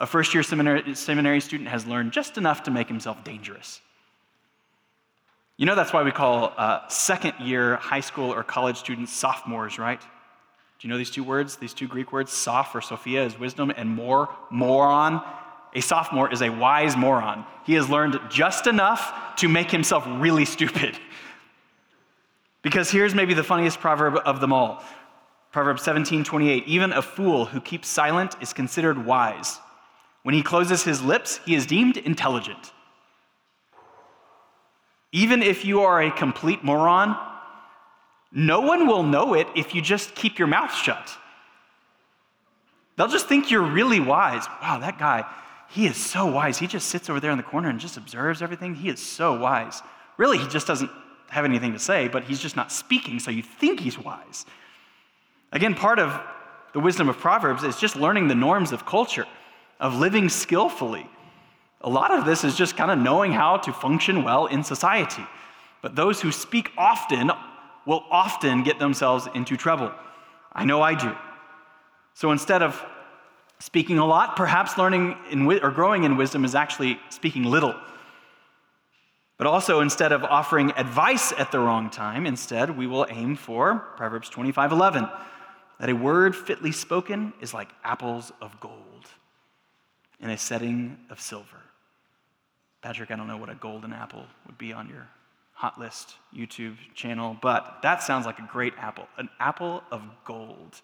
a 0.00 0.06
first 0.06 0.34
year 0.34 0.42
seminary, 0.42 1.40
student 1.40 1.68
has 1.68 1.86
learned 1.86 2.12
just 2.12 2.36
enough 2.36 2.64
to 2.64 2.70
make 2.70 2.88
himself 2.88 3.22
dangerous. 3.24 3.80
You 5.56 5.66
know, 5.66 5.76
that's 5.76 5.92
why 5.92 6.02
we 6.02 6.10
call 6.10 6.52
uh, 6.56 6.88
second 6.88 7.34
year 7.40 7.76
high 7.76 8.00
school 8.00 8.32
or 8.32 8.42
college 8.42 8.76
students 8.76 9.12
sophomores, 9.12 9.78
right? 9.78 10.00
Do 10.00 10.88
you 10.88 10.92
know 10.92 10.98
these 10.98 11.10
two 11.10 11.22
words, 11.22 11.56
these 11.56 11.72
two 11.72 11.86
Greek 11.86 12.12
words? 12.12 12.32
Soph 12.32 12.74
or 12.74 12.80
Sophia 12.80 13.24
is 13.24 13.38
wisdom, 13.38 13.72
and 13.76 13.88
more, 13.88 14.28
moron. 14.50 15.22
A 15.74 15.80
sophomore 15.80 16.32
is 16.32 16.42
a 16.42 16.50
wise 16.50 16.96
moron. 16.96 17.46
He 17.64 17.74
has 17.74 17.88
learned 17.88 18.18
just 18.30 18.66
enough 18.66 19.36
to 19.36 19.48
make 19.48 19.70
himself 19.70 20.04
really 20.06 20.44
stupid. 20.44 20.98
Because 22.62 22.90
here's 22.90 23.14
maybe 23.14 23.34
the 23.34 23.44
funniest 23.44 23.78
proverb 23.78 24.16
of 24.24 24.40
them 24.40 24.50
all 24.50 24.82
Proverbs 25.52 25.82
17 25.82 26.24
28. 26.24 26.66
Even 26.66 26.92
a 26.92 27.02
fool 27.02 27.44
who 27.44 27.60
keeps 27.60 27.88
silent 27.88 28.34
is 28.40 28.54
considered 28.54 29.04
wise. 29.04 29.60
When 30.24 30.34
he 30.34 30.42
closes 30.42 30.82
his 30.82 31.02
lips, 31.02 31.38
he 31.44 31.54
is 31.54 31.66
deemed 31.66 31.98
intelligent. 31.98 32.72
Even 35.12 35.42
if 35.42 35.66
you 35.66 35.82
are 35.82 36.02
a 36.02 36.10
complete 36.10 36.64
moron, 36.64 37.14
no 38.32 38.60
one 38.60 38.86
will 38.86 39.02
know 39.02 39.34
it 39.34 39.46
if 39.54 39.74
you 39.74 39.82
just 39.82 40.14
keep 40.14 40.38
your 40.38 40.48
mouth 40.48 40.74
shut. 40.74 41.16
They'll 42.96 43.08
just 43.08 43.28
think 43.28 43.50
you're 43.50 43.62
really 43.62 44.00
wise. 44.00 44.46
Wow, 44.62 44.78
that 44.78 44.98
guy, 44.98 45.26
he 45.68 45.86
is 45.86 45.98
so 45.98 46.24
wise. 46.24 46.56
He 46.58 46.66
just 46.66 46.88
sits 46.88 47.10
over 47.10 47.20
there 47.20 47.30
in 47.30 47.36
the 47.36 47.44
corner 47.44 47.68
and 47.68 47.78
just 47.78 47.98
observes 47.98 48.40
everything. 48.40 48.74
He 48.74 48.88
is 48.88 49.00
so 49.00 49.38
wise. 49.38 49.82
Really, 50.16 50.38
he 50.38 50.48
just 50.48 50.66
doesn't 50.66 50.90
have 51.28 51.44
anything 51.44 51.74
to 51.74 51.78
say, 51.78 52.08
but 52.08 52.24
he's 52.24 52.40
just 52.40 52.56
not 52.56 52.72
speaking, 52.72 53.18
so 53.18 53.30
you 53.30 53.42
think 53.42 53.78
he's 53.78 53.98
wise. 53.98 54.46
Again, 55.52 55.74
part 55.74 55.98
of 55.98 56.18
the 56.72 56.80
wisdom 56.80 57.10
of 57.10 57.18
Proverbs 57.18 57.62
is 57.62 57.76
just 57.76 57.94
learning 57.94 58.28
the 58.28 58.34
norms 58.34 58.72
of 58.72 58.86
culture 58.86 59.26
of 59.80 59.96
living 59.96 60.28
skillfully, 60.28 61.08
A 61.80 61.90
lot 61.90 62.10
of 62.10 62.24
this 62.24 62.44
is 62.44 62.56
just 62.56 62.78
kind 62.78 62.90
of 62.90 62.98
knowing 62.98 63.30
how 63.30 63.58
to 63.58 63.72
function 63.72 64.24
well 64.24 64.46
in 64.46 64.64
society. 64.64 65.22
But 65.82 65.94
those 65.94 66.18
who 66.22 66.32
speak 66.32 66.72
often 66.78 67.30
will 67.84 68.04
often 68.10 68.62
get 68.62 68.78
themselves 68.78 69.28
into 69.34 69.58
trouble. 69.58 69.92
I 70.50 70.64
know 70.64 70.80
I 70.80 70.94
do. 70.94 71.14
So 72.14 72.32
instead 72.32 72.62
of 72.62 72.82
speaking 73.58 73.98
a 73.98 74.06
lot, 74.06 74.34
perhaps 74.34 74.78
learning 74.78 75.16
in, 75.30 75.46
or 75.46 75.70
growing 75.70 76.04
in 76.04 76.16
wisdom 76.16 76.46
is 76.46 76.54
actually 76.54 76.98
speaking 77.10 77.44
little. 77.44 77.74
But 79.36 79.46
also, 79.46 79.80
instead 79.80 80.12
of 80.12 80.24
offering 80.24 80.70
advice 80.76 81.32
at 81.32 81.50
the 81.52 81.58
wrong 81.58 81.90
time, 81.90 82.24
instead 82.24 82.78
we 82.78 82.86
will 82.86 83.06
aim 83.10 83.36
for 83.36 83.78
Proverbs 83.96 84.30
25 84.30 84.72
11, 84.72 85.08
that 85.80 85.90
a 85.90 85.92
word 85.92 86.34
fitly 86.36 86.72
spoken 86.72 87.34
is 87.40 87.52
like 87.52 87.68
apples 87.82 88.32
of 88.40 88.58
gold 88.60 88.83
in 90.20 90.30
a 90.30 90.38
setting 90.38 90.98
of 91.10 91.20
silver. 91.20 91.60
Patrick, 92.82 93.10
I 93.10 93.16
don't 93.16 93.28
know 93.28 93.36
what 93.36 93.48
a 93.48 93.54
golden 93.54 93.92
apple 93.92 94.24
would 94.46 94.58
be 94.58 94.72
on 94.72 94.88
your 94.88 95.08
hot 95.52 95.80
list 95.80 96.16
YouTube 96.36 96.76
channel, 96.94 97.36
but 97.40 97.78
that 97.82 98.02
sounds 98.02 98.26
like 98.26 98.38
a 98.38 98.48
great 98.50 98.74
apple. 98.76 99.06
An 99.16 99.28
apple 99.40 99.82
of 99.90 100.02
gold. 100.24 100.80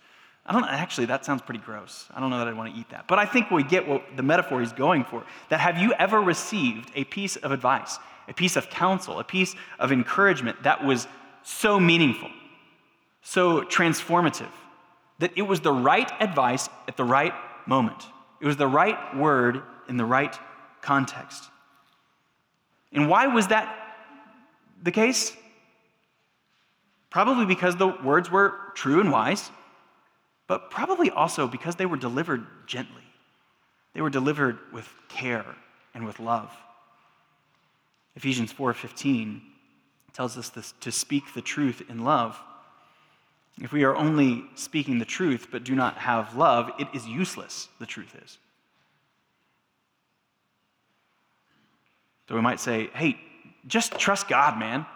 I 0.47 0.53
don't 0.53 0.65
actually, 0.65 1.07
that 1.07 1.25
sounds 1.25 1.43
pretty 1.43 1.61
gross. 1.61 2.07
I 2.15 2.21
don't 2.21 2.31
know 2.31 2.39
that 2.39 2.49
I'd 2.49 2.57
want 2.57 2.73
to 2.73 2.81
eat 2.81 2.89
that. 2.91 3.07
But 3.07 3.19
I 3.19 3.27
think 3.27 3.51
we 3.51 3.63
get 3.63 3.87
what 3.87 4.17
the 4.17 4.23
metaphor 4.23 4.61
he's 4.61 4.73
going 4.73 5.05
for. 5.05 5.25
That 5.51 5.61
have 5.61 5.79
you 5.79 5.93
ever 5.93 6.21
received 6.21 6.91
a 6.95 7.05
piece 7.05 7.37
of 7.37 7.53
advice, 7.53 7.99
a 8.29 8.33
piece 8.33 8.57
of 8.57 8.71
counsel, 8.71 9.19
a 9.19 9.25
piece 9.25 9.55
of 9.79 9.93
encouragement 9.93 10.63
that 10.63 10.85
was 10.85 11.07
so 11.43 11.79
meaningful, 11.79 12.31
so 13.23 13.63
transformative, 13.63 14.51
that 15.19 15.33
it 15.37 15.43
was 15.43 15.61
the 15.61 15.73
right 15.73 16.11
advice 16.21 16.69
at 16.89 16.97
the 16.97 17.05
right 17.05 17.35
moment? 17.67 18.07
It 18.41 18.47
was 18.47 18.57
the 18.57 18.67
right 18.67 19.17
word 19.17 19.63
in 19.89 19.97
the 19.97 20.05
right 20.05 20.37
context. 20.81 21.45
And 22.93 23.09
why 23.09 23.27
was 23.27 23.49
that 23.49 23.77
the 24.83 24.91
case? 24.91 25.37
Probably 27.11 27.45
because 27.45 27.77
the 27.77 27.89
words 27.89 28.31
were 28.31 28.55
true 28.75 29.01
and 29.01 29.11
wise, 29.13 29.51
but 30.47 30.71
probably 30.71 31.11
also 31.11 31.47
because 31.47 31.77
they 31.77 31.87
were 31.87 31.97
delivered 31.97 32.47
gently. 32.67 33.03
They 33.95 34.01
were 34.01 34.11
delivered 34.11 34.59
with 34.73 34.89
care 35.09 35.45
and 35.95 36.07
with 36.07 36.21
love. 36.21 36.51
Ephesians 38.17 38.53
4:15 38.53 39.43
tells 40.13 40.37
us 40.37 40.49
this, 40.49 40.73
to 40.81 40.91
speak 40.91 41.35
the 41.35 41.43
truth 41.43 41.83
in 41.89 42.05
love. 42.05 42.41
If 43.61 43.73
we 43.73 43.85
are 43.85 43.95
only 43.95 44.45
speaking 44.55 44.99
the 44.99 45.05
truth 45.05 45.49
but 45.51 45.65
do 45.65 45.75
not 45.75 45.99
have 45.99 46.35
love, 46.35 46.71
it 46.79 46.89
is 46.95 47.07
useless, 47.07 47.69
the 47.79 47.87
truth 47.87 48.15
is. 48.25 48.39
So 52.29 52.35
we 52.35 52.41
might 52.41 52.61
say, 52.61 52.91
hey, 52.95 53.19
just 53.67 53.99
trust 53.99 54.29
God, 54.29 54.59
man. 54.59 54.87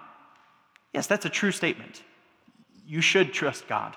Yes, 0.93 1.07
that's 1.07 1.27
a 1.27 1.29
true 1.31 1.51
statement. 1.51 2.03
You 2.87 3.01
should 3.01 3.33
trust 3.33 3.69
God. 3.69 3.97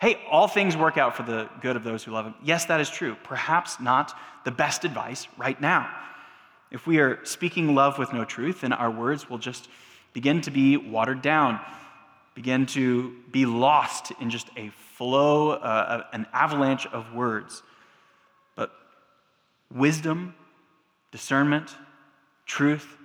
Hey, 0.00 0.18
all 0.30 0.48
things 0.48 0.76
work 0.76 0.98
out 0.98 1.16
for 1.16 1.22
the 1.22 1.48
good 1.60 1.76
of 1.76 1.84
those 1.84 2.02
who 2.02 2.10
love 2.10 2.26
Him. 2.26 2.34
Yes, 2.42 2.64
that 2.66 2.80
is 2.80 2.90
true. 2.90 3.16
Perhaps 3.22 3.80
not 3.80 4.14
the 4.44 4.50
best 4.50 4.84
advice 4.84 5.28
right 5.38 5.60
now. 5.60 5.94
If 6.70 6.86
we 6.86 6.98
are 6.98 7.24
speaking 7.24 7.74
love 7.74 7.98
with 7.98 8.12
no 8.12 8.24
truth, 8.24 8.62
then 8.62 8.72
our 8.72 8.90
words 8.90 9.28
will 9.30 9.38
just 9.38 9.68
begin 10.12 10.40
to 10.42 10.50
be 10.50 10.76
watered 10.76 11.22
down, 11.22 11.60
begin 12.40 12.64
to 12.64 13.14
be 13.30 13.44
lost 13.44 14.12
in 14.18 14.30
just 14.30 14.48
a 14.56 14.70
flow, 14.96 15.50
uh, 15.50 16.04
an 16.14 16.26
avalanche 16.32 16.86
of 16.86 17.12
words. 17.12 17.62
But 18.56 18.72
wisdom, 19.70 20.34
discernment, 21.12 21.76
truth, 22.46 22.96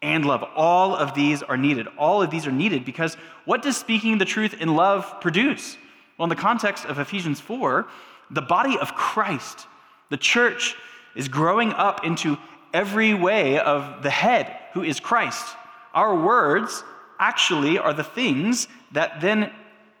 and 0.00 0.24
love. 0.24 0.44
All 0.54 0.94
of 0.94 1.12
these 1.12 1.42
are 1.42 1.56
needed. 1.56 1.88
All 1.98 2.22
of 2.22 2.30
these 2.30 2.46
are 2.46 2.52
needed 2.52 2.84
because 2.84 3.16
what 3.46 3.62
does 3.62 3.76
speaking 3.76 4.16
the 4.18 4.24
truth 4.24 4.54
in 4.60 4.76
love 4.76 5.20
produce? 5.20 5.76
Well, 6.16 6.26
in 6.26 6.30
the 6.30 6.36
context 6.36 6.84
of 6.84 7.00
Ephesians 7.00 7.40
4, 7.40 7.84
the 8.30 8.42
body 8.42 8.78
of 8.78 8.94
Christ, 8.94 9.66
the 10.08 10.16
church, 10.16 10.76
is 11.16 11.26
growing 11.26 11.72
up 11.72 12.04
into 12.04 12.38
every 12.72 13.12
way 13.12 13.58
of 13.58 14.04
the 14.04 14.10
head, 14.10 14.56
who 14.72 14.84
is 14.84 15.00
Christ. 15.00 15.56
Our 15.94 16.14
words 16.14 16.84
actually 17.18 17.78
are 17.78 17.92
the 17.92 18.04
things 18.04 18.68
that 18.92 19.20
then 19.20 19.50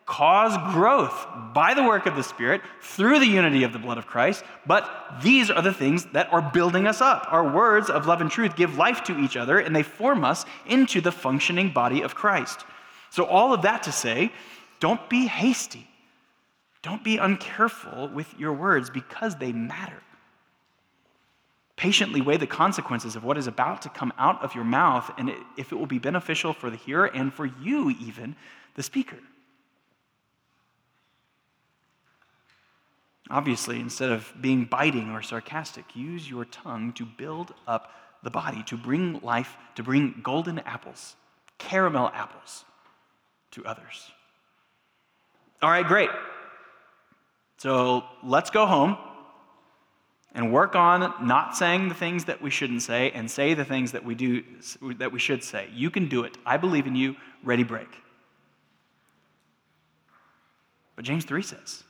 cause 0.08 0.56
growth 0.72 1.26
by 1.52 1.74
the 1.74 1.82
work 1.82 2.06
of 2.06 2.16
the 2.16 2.22
Spirit 2.22 2.62
through 2.80 3.18
the 3.18 3.26
unity 3.26 3.62
of 3.62 3.74
the 3.74 3.78
blood 3.78 3.98
of 3.98 4.06
Christ. 4.06 4.42
But 4.66 4.90
these 5.22 5.50
are 5.50 5.60
the 5.60 5.72
things 5.72 6.06
that 6.12 6.32
are 6.32 6.40
building 6.40 6.86
us 6.86 7.02
up. 7.02 7.26
Our 7.30 7.52
words 7.52 7.90
of 7.90 8.06
love 8.06 8.22
and 8.22 8.30
truth 8.30 8.56
give 8.56 8.78
life 8.78 9.04
to 9.04 9.18
each 9.18 9.36
other 9.36 9.58
and 9.58 9.76
they 9.76 9.82
form 9.82 10.24
us 10.24 10.46
into 10.66 11.02
the 11.02 11.12
functioning 11.12 11.70
body 11.70 12.00
of 12.00 12.14
Christ. 12.14 12.64
So, 13.10 13.24
all 13.24 13.52
of 13.52 13.62
that 13.62 13.82
to 13.84 13.92
say, 13.92 14.32
don't 14.80 15.08
be 15.10 15.26
hasty. 15.26 15.86
Don't 16.82 17.04
be 17.04 17.16
uncareful 17.16 18.12
with 18.12 18.32
your 18.38 18.52
words 18.52 18.88
because 18.88 19.36
they 19.36 19.52
matter. 19.52 20.02
Patiently 21.78 22.20
weigh 22.20 22.38
the 22.38 22.46
consequences 22.46 23.14
of 23.14 23.22
what 23.22 23.38
is 23.38 23.46
about 23.46 23.82
to 23.82 23.88
come 23.88 24.12
out 24.18 24.42
of 24.42 24.52
your 24.52 24.64
mouth 24.64 25.12
and 25.16 25.32
if 25.56 25.70
it 25.70 25.76
will 25.76 25.86
be 25.86 26.00
beneficial 26.00 26.52
for 26.52 26.70
the 26.70 26.76
hearer 26.76 27.06
and 27.06 27.32
for 27.32 27.46
you, 27.46 27.90
even 27.90 28.34
the 28.74 28.82
speaker. 28.82 29.18
Obviously, 33.30 33.78
instead 33.78 34.10
of 34.10 34.32
being 34.40 34.64
biting 34.64 35.12
or 35.12 35.22
sarcastic, 35.22 35.84
use 35.94 36.28
your 36.28 36.46
tongue 36.46 36.92
to 36.94 37.06
build 37.06 37.54
up 37.68 37.92
the 38.24 38.30
body, 38.30 38.64
to 38.64 38.76
bring 38.76 39.20
life, 39.20 39.56
to 39.76 39.84
bring 39.84 40.18
golden 40.20 40.58
apples, 40.60 41.14
caramel 41.58 42.10
apples 42.12 42.64
to 43.52 43.64
others. 43.64 44.10
All 45.62 45.70
right, 45.70 45.86
great. 45.86 46.10
So 47.58 48.02
let's 48.24 48.50
go 48.50 48.66
home 48.66 48.96
and 50.34 50.52
work 50.52 50.76
on 50.76 51.26
not 51.26 51.56
saying 51.56 51.88
the 51.88 51.94
things 51.94 52.26
that 52.26 52.40
we 52.42 52.50
shouldn't 52.50 52.82
say 52.82 53.10
and 53.12 53.30
say 53.30 53.54
the 53.54 53.64
things 53.64 53.92
that 53.92 54.04
we 54.04 54.14
do 54.14 54.42
that 54.98 55.10
we 55.10 55.18
should 55.18 55.42
say. 55.42 55.68
You 55.72 55.90
can 55.90 56.08
do 56.08 56.24
it. 56.24 56.36
I 56.44 56.56
believe 56.56 56.86
in 56.86 56.94
you. 56.94 57.16
Ready 57.42 57.64
break. 57.64 57.88
But 60.96 61.04
James 61.04 61.24
3 61.24 61.42
says, 61.42 61.84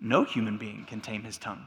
no 0.00 0.24
human 0.24 0.58
being 0.58 0.84
can 0.86 1.00
tame 1.00 1.24
his 1.24 1.38
tongue. 1.38 1.66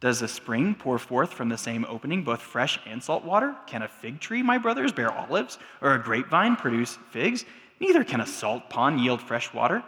Does 0.00 0.22
a 0.22 0.28
spring 0.28 0.74
pour 0.74 0.98
forth 0.98 1.32
from 1.32 1.48
the 1.48 1.58
same 1.58 1.84
opening 1.88 2.22
both 2.22 2.40
fresh 2.40 2.78
and 2.86 3.02
salt 3.02 3.24
water? 3.24 3.54
Can 3.66 3.82
a 3.82 3.88
fig 3.88 4.20
tree, 4.20 4.42
my 4.42 4.56
brothers, 4.56 4.92
bear 4.92 5.12
olives, 5.12 5.58
or 5.80 5.94
a 5.94 6.02
grapevine 6.02 6.56
produce 6.56 6.98
figs? 7.10 7.44
Neither 7.80 8.04
can 8.04 8.20
a 8.20 8.26
salt 8.26 8.70
pond 8.70 9.00
yield 9.00 9.20
fresh 9.20 9.52
water. 9.52 9.82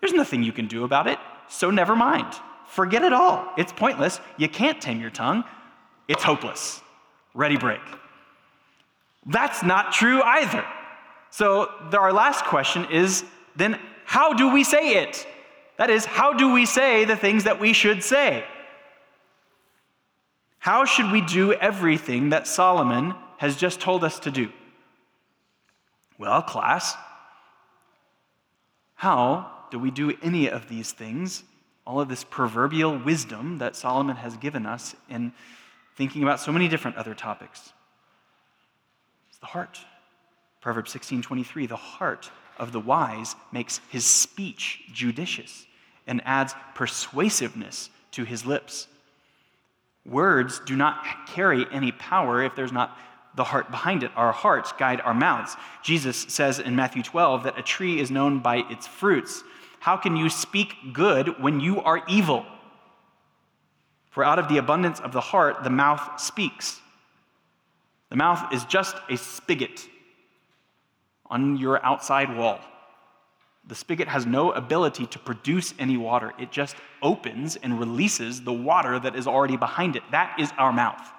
There's 0.00 0.12
nothing 0.12 0.42
you 0.42 0.52
can 0.52 0.66
do 0.66 0.84
about 0.84 1.06
it, 1.06 1.18
so 1.48 1.70
never 1.70 1.96
mind. 1.96 2.32
Forget 2.72 3.02
it 3.02 3.12
all. 3.12 3.52
It's 3.58 3.70
pointless. 3.70 4.18
You 4.38 4.48
can't 4.48 4.80
tame 4.80 4.98
your 4.98 5.10
tongue. 5.10 5.44
It's 6.08 6.22
hopeless. 6.22 6.80
Ready 7.34 7.58
break. 7.58 7.82
That's 9.26 9.62
not 9.62 9.92
true 9.92 10.22
either. 10.22 10.64
So, 11.28 11.70
our 11.92 12.14
last 12.14 12.46
question 12.46 12.86
is 12.90 13.26
then, 13.56 13.78
how 14.06 14.32
do 14.32 14.50
we 14.50 14.64
say 14.64 15.02
it? 15.02 15.26
That 15.76 15.90
is, 15.90 16.06
how 16.06 16.32
do 16.32 16.54
we 16.54 16.64
say 16.64 17.04
the 17.04 17.14
things 17.14 17.44
that 17.44 17.60
we 17.60 17.74
should 17.74 18.02
say? 18.02 18.42
How 20.58 20.86
should 20.86 21.12
we 21.12 21.20
do 21.20 21.52
everything 21.52 22.30
that 22.30 22.46
Solomon 22.46 23.14
has 23.36 23.54
just 23.54 23.80
told 23.80 24.02
us 24.02 24.18
to 24.20 24.30
do? 24.30 24.50
Well, 26.16 26.40
class, 26.40 26.94
how 28.94 29.50
do 29.70 29.78
we 29.78 29.90
do 29.90 30.16
any 30.22 30.48
of 30.48 30.70
these 30.70 30.92
things? 30.92 31.44
All 31.86 32.00
of 32.00 32.08
this 32.08 32.24
proverbial 32.24 32.98
wisdom 32.98 33.58
that 33.58 33.76
Solomon 33.76 34.16
has 34.16 34.36
given 34.36 34.66
us 34.66 34.94
in 35.08 35.32
thinking 35.96 36.22
about 36.22 36.40
so 36.40 36.52
many 36.52 36.68
different 36.68 36.96
other 36.96 37.14
topics. 37.14 37.72
It's 39.28 39.38
the 39.38 39.46
heart. 39.46 39.80
Proverbs 40.60 40.92
16:23, 40.92 41.66
the 41.66 41.76
heart 41.76 42.30
of 42.58 42.72
the 42.72 42.80
wise 42.80 43.34
makes 43.50 43.80
his 43.88 44.06
speech 44.06 44.84
judicious 44.92 45.66
and 46.06 46.22
adds 46.24 46.54
persuasiveness 46.74 47.90
to 48.12 48.24
his 48.24 48.46
lips. 48.46 48.86
Words 50.04 50.60
do 50.60 50.76
not 50.76 51.26
carry 51.28 51.66
any 51.70 51.92
power 51.92 52.42
if 52.42 52.54
there's 52.54 52.72
not 52.72 52.96
the 53.34 53.44
heart 53.44 53.70
behind 53.70 54.02
it. 54.02 54.10
Our 54.16 54.32
hearts 54.32 54.72
guide 54.72 55.00
our 55.00 55.14
mouths. 55.14 55.56
Jesus 55.82 56.26
says 56.28 56.58
in 56.58 56.76
Matthew 56.76 57.02
12 57.02 57.44
that 57.44 57.58
a 57.58 57.62
tree 57.62 57.98
is 57.98 58.10
known 58.10 58.40
by 58.40 58.58
its 58.68 58.86
fruits. 58.86 59.42
How 59.82 59.96
can 59.96 60.16
you 60.16 60.28
speak 60.28 60.92
good 60.92 61.42
when 61.42 61.58
you 61.58 61.80
are 61.80 62.04
evil? 62.06 62.46
For 64.10 64.22
out 64.22 64.38
of 64.38 64.46
the 64.46 64.58
abundance 64.58 65.00
of 65.00 65.10
the 65.10 65.20
heart, 65.20 65.64
the 65.64 65.70
mouth 65.70 66.20
speaks. 66.20 66.80
The 68.08 68.14
mouth 68.14 68.52
is 68.52 68.64
just 68.66 68.94
a 69.10 69.16
spigot 69.16 69.84
on 71.26 71.56
your 71.56 71.84
outside 71.84 72.36
wall. 72.36 72.60
The 73.66 73.74
spigot 73.74 74.06
has 74.06 74.24
no 74.24 74.52
ability 74.52 75.06
to 75.06 75.18
produce 75.18 75.74
any 75.80 75.96
water. 75.96 76.32
It 76.38 76.52
just 76.52 76.76
opens 77.02 77.56
and 77.56 77.80
releases 77.80 78.42
the 78.42 78.52
water 78.52 79.00
that 79.00 79.16
is 79.16 79.26
already 79.26 79.56
behind 79.56 79.96
it. 79.96 80.04
That 80.12 80.38
is 80.38 80.52
our 80.58 80.72
mouth. 80.72 81.10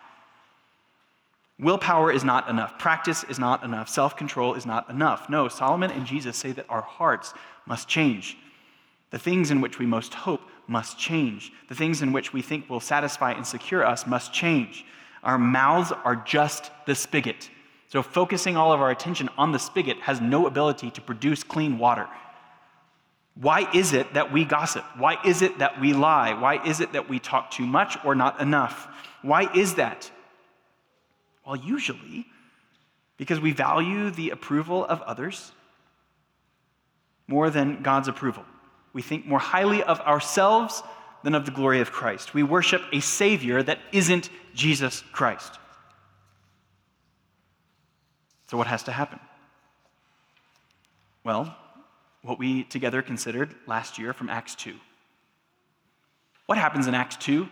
Willpower 1.60 2.14
is 2.14 2.24
not 2.24 2.50
enough. 2.50 2.80
Practice 2.80 3.26
is 3.26 3.40
not 3.40 3.62
enough. 3.66 3.90
Self 3.90 4.16
control 4.16 4.54
is 4.54 4.66
not 4.66 4.90
enough. 4.90 5.30
No, 5.30 5.50
Solomon 5.50 5.92
and 5.92 6.06
Jesus 6.06 6.38
say 6.38 6.54
that 6.54 6.68
our 6.70 6.82
hearts 6.82 7.34
must 7.66 7.90
change. 7.90 8.38
The 9.14 9.20
things 9.20 9.52
in 9.52 9.62
which 9.62 9.78
we 9.78 9.86
most 9.86 10.16
hope 10.16 10.42
must 10.66 10.98
change. 10.98 11.54
The 11.70 11.76
things 11.76 12.02
in 12.02 12.14
which 12.14 12.34
we 12.34 12.42
think 12.42 12.68
will 12.68 12.80
satisfy 12.80 13.34
and 13.34 13.46
secure 13.46 13.86
us 13.86 14.08
must 14.08 14.34
change. 14.34 14.86
Our 15.24 15.38
mouths 15.38 15.92
are 15.92 16.16
just 16.16 16.72
the 16.88 16.96
spigot. 16.96 17.52
So, 17.90 18.02
focusing 18.02 18.58
all 18.58 18.74
of 18.74 18.82
our 18.82 18.90
attention 18.90 19.30
on 19.38 19.52
the 19.52 19.60
spigot 19.60 20.00
has 20.00 20.20
no 20.20 20.48
ability 20.48 20.90
to 20.90 21.02
produce 21.02 21.44
clean 21.44 21.78
water. 21.78 22.08
Why 23.36 23.70
is 23.72 23.94
it 23.94 24.16
that 24.16 24.32
we 24.32 24.46
gossip? 24.46 24.84
Why 24.98 25.20
is 25.24 25.44
it 25.44 25.60
that 25.60 25.80
we 25.80 25.94
lie? 25.94 26.34
Why 26.34 26.66
is 26.66 26.80
it 26.80 26.94
that 26.94 27.08
we 27.08 27.20
talk 27.20 27.52
too 27.52 27.68
much 27.68 28.04
or 28.04 28.16
not 28.16 28.42
enough? 28.42 28.88
Why 29.22 29.48
is 29.54 29.76
that? 29.76 30.10
Well, 31.46 31.56
usually 31.56 32.26
because 33.18 33.40
we 33.40 33.52
value 33.52 34.10
the 34.10 34.32
approval 34.32 34.84
of 34.84 35.04
others 35.04 35.52
more 37.28 37.52
than 37.52 37.84
God's 37.84 38.08
approval. 38.08 38.44
We 38.94 39.02
think 39.02 39.26
more 39.26 39.40
highly 39.40 39.84
of 39.84 40.00
ourselves 40.02 40.84
than 41.24 41.36
of 41.36 41.46
the 41.46 41.52
glory 41.52 41.82
of 41.82 41.92
Christ. 41.92 42.34
We 42.34 42.44
worship 42.44 42.82
a 42.92 43.00
Savior 43.00 43.64
that 43.64 43.80
isn't 43.92 44.30
Jesus 44.54 45.04
Christ. 45.12 45.58
So, 48.48 48.58
what 48.58 48.68
has 48.68 48.84
to 48.84 48.92
happen? 48.92 49.20
Well, 51.24 51.56
what 52.22 52.38
we 52.38 52.64
together 52.64 53.02
considered 53.02 53.56
last 53.66 53.98
year 53.98 54.14
from 54.14 54.30
Acts 54.30 54.56
2. 54.56 54.76
What 56.46 56.58
happens 56.58 56.88
in 56.88 56.94
Acts 56.94 57.16
2? 57.18 57.48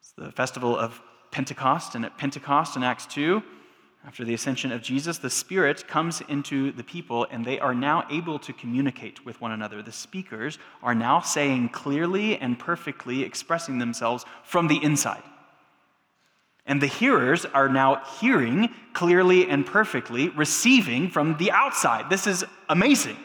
It's 0.00 0.12
the 0.12 0.32
festival 0.32 0.76
of 0.76 1.00
Pentecost, 1.30 1.94
and 1.94 2.04
at 2.04 2.18
Pentecost 2.18 2.76
in 2.76 2.82
Acts 2.82 3.06
2, 3.06 3.42
after 4.06 4.24
the 4.24 4.32
ascension 4.32 4.72
of 4.72 4.80
Jesus, 4.80 5.18
the 5.18 5.28
Spirit 5.28 5.86
comes 5.86 6.22
into 6.22 6.72
the 6.72 6.82
people 6.82 7.26
and 7.30 7.44
they 7.44 7.60
are 7.60 7.74
now 7.74 8.06
able 8.10 8.38
to 8.38 8.52
communicate 8.52 9.26
with 9.26 9.40
one 9.40 9.52
another. 9.52 9.82
The 9.82 9.92
speakers 9.92 10.58
are 10.82 10.94
now 10.94 11.20
saying 11.20 11.68
clearly 11.68 12.38
and 12.38 12.58
perfectly, 12.58 13.22
expressing 13.22 13.78
themselves 13.78 14.24
from 14.42 14.68
the 14.68 14.82
inside. 14.82 15.22
And 16.64 16.80
the 16.80 16.86
hearers 16.86 17.44
are 17.44 17.68
now 17.68 18.02
hearing 18.20 18.70
clearly 18.94 19.48
and 19.50 19.66
perfectly, 19.66 20.30
receiving 20.30 21.10
from 21.10 21.36
the 21.36 21.50
outside. 21.50 22.08
This 22.08 22.26
is 22.26 22.44
amazing. 22.68 23.16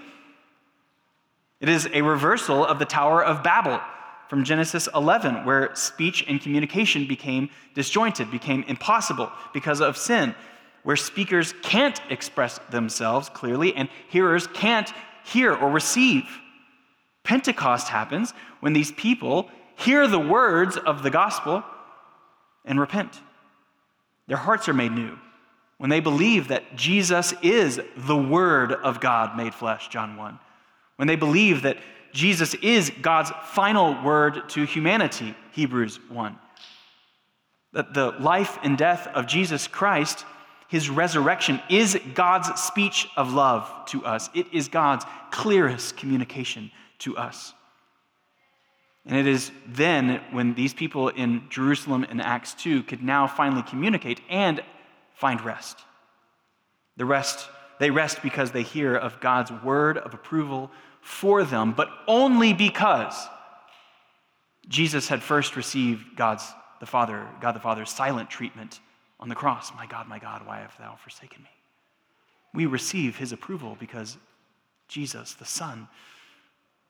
It 1.62 1.70
is 1.70 1.88
a 1.94 2.02
reversal 2.02 2.66
of 2.66 2.80
the 2.80 2.86
Tower 2.86 3.24
of 3.24 3.44
Babel 3.44 3.80
from 4.28 4.44
Genesis 4.44 4.90
11, 4.94 5.46
where 5.46 5.74
speech 5.76 6.26
and 6.28 6.42
communication 6.42 7.08
became 7.08 7.50
disjointed, 7.76 8.30
became 8.32 8.64
impossible 8.64 9.32
because 9.54 9.80
of 9.80 9.96
sin, 9.96 10.36
where 10.86 10.96
speakers 10.96 11.54
can't 11.62 12.00
express 12.10 12.58
themselves 12.70 13.28
clearly 13.28 13.76
and 13.76 13.90
hearers 14.08 14.48
can't 14.48 14.90
hear 15.26 15.54
or 15.54 15.70
receive. 15.70 16.24
Pentecost 17.24 17.90
happens 17.90 18.34
when 18.62 18.72
these 18.72 18.94
people 18.94 19.50
hear 19.76 20.08
the 20.08 20.18
words 20.18 20.78
of 20.78 21.04
the 21.04 21.10
gospel 21.10 21.62
and 22.64 22.80
repent. 22.80 23.20
Their 24.28 24.38
hearts 24.38 24.70
are 24.70 24.74
made 24.74 24.94
new 24.94 25.20
when 25.78 25.90
they 25.90 26.00
believe 26.00 26.48
that 26.48 26.78
Jesus 26.78 27.34
is 27.42 27.82
the 27.98 28.16
Word 28.16 28.72
of 28.72 29.02
God 29.02 29.36
made 29.36 29.54
flesh, 29.54 29.90
John 29.90 30.16
1 30.16 30.40
when 30.96 31.08
they 31.08 31.16
believe 31.16 31.64
that 31.64 31.78
Jesus 32.14 32.54
is 32.56 32.92
God's 33.02 33.32
final 33.44 34.02
word 34.04 34.50
to 34.50 34.64
humanity, 34.64 35.36
Hebrews 35.52 36.00
1. 36.10 36.38
That 37.74 37.94
the 37.94 38.12
life 38.12 38.58
and 38.64 38.78
death 38.78 39.08
of 39.08 39.28
Jesus 39.28 39.68
Christ, 39.68 40.26
his 40.68 40.90
resurrection, 40.90 41.62
is 41.70 41.98
God's 42.14 42.60
speech 42.60 43.08
of 43.16 43.34
love 43.34 43.72
to 43.88 44.06
us. 44.06 44.30
It 44.34 44.48
is 44.54 44.68
God's 44.68 45.06
clearest 45.32 45.98
communication 45.98 46.72
to 47.00 47.18
us. 47.18 47.54
And 49.06 49.18
it 49.18 49.28
is 49.28 49.52
then 49.68 50.22
when 50.32 50.56
these 50.56 50.74
people 50.74 51.10
in 51.10 51.44
Jerusalem 51.50 52.04
in 52.06 52.20
Acts 52.20 52.56
2 52.56 52.84
could 52.84 53.04
now 53.04 53.28
finally 53.28 53.62
communicate 53.62 54.20
and 54.30 54.62
find 55.14 55.40
rest. 55.42 55.80
The 56.98 57.06
rest, 57.06 57.48
they 57.80 57.92
rest 57.92 58.24
because 58.24 58.52
they 58.52 58.64
hear 58.64 58.96
of 58.96 59.20
God's 59.20 59.52
word 59.52 59.98
of 59.98 60.14
approval 60.14 60.72
for 61.02 61.44
them, 61.44 61.74
but 61.74 61.90
only 62.08 62.54
because 62.54 63.28
Jesus 64.68 65.08
had 65.08 65.22
first 65.22 65.56
received 65.56 66.16
God's 66.16 66.52
the 66.80 66.88
Father, 66.88 67.28
God 67.40 67.54
the 67.54 67.60
Father's 67.60 67.92
silent 67.92 68.30
treatment 68.30 68.80
on 69.20 69.30
the 69.30 69.36
cross. 69.36 69.72
My 69.76 69.86
God, 69.86 70.08
my 70.08 70.20
God, 70.20 70.46
why 70.46 70.60
have 70.60 70.76
thou 70.78 70.96
forsaken 70.96 71.44
me? 71.44 71.50
We 72.54 72.66
receive 72.66 73.18
his 73.18 73.32
approval 73.32 73.76
because 73.80 74.18
Jesus, 74.88 75.34
the 75.34 75.46
Son, 75.46 75.88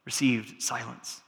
received 0.05 0.61
silence. 0.61 1.21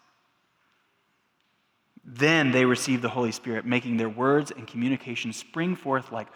Then 2.05 2.51
they 2.51 2.63
received 2.63 3.01
the 3.01 3.09
Holy 3.09 3.31
Spirit, 3.31 3.65
making 3.65 3.97
their 3.97 4.09
words 4.09 4.51
and 4.51 4.65
communication 4.65 5.33
spring 5.33 5.75
forth 5.75 6.11
like 6.11 6.27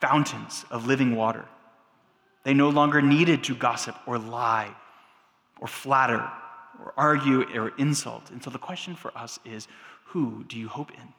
fountains 0.00 0.64
of 0.70 0.86
living 0.86 1.14
water. 1.14 1.44
They 2.44 2.54
no 2.54 2.70
longer 2.70 3.02
needed 3.02 3.44
to 3.44 3.54
gossip 3.54 3.96
or 4.06 4.18
lie 4.18 4.74
or 5.60 5.68
flatter 5.68 6.28
or 6.80 6.94
argue 6.96 7.42
or 7.58 7.72
insult. 7.78 8.30
And 8.30 8.42
so 8.42 8.50
the 8.50 8.58
question 8.58 8.94
for 8.94 9.16
us 9.16 9.38
is 9.44 9.68
who 10.06 10.44
do 10.48 10.58
you 10.58 10.68
hope 10.68 10.90
in? 10.92 11.12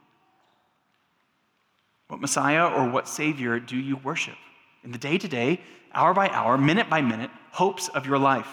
What 2.07 2.21
Messiah 2.21 2.67
or 2.67 2.89
what 2.89 3.07
Savior 3.07 3.59
do 3.59 3.77
you 3.77 3.97
worship? 3.97 4.35
In 4.83 4.91
the 4.91 4.97
day 4.97 5.17
to 5.17 5.27
day, 5.27 5.59
hour 5.93 6.13
by 6.13 6.29
hour, 6.29 6.57
minute 6.57 6.89
by 6.89 7.01
minute, 7.01 7.31
hopes 7.51 7.87
of 7.89 8.05
your 8.05 8.17
life. 8.17 8.47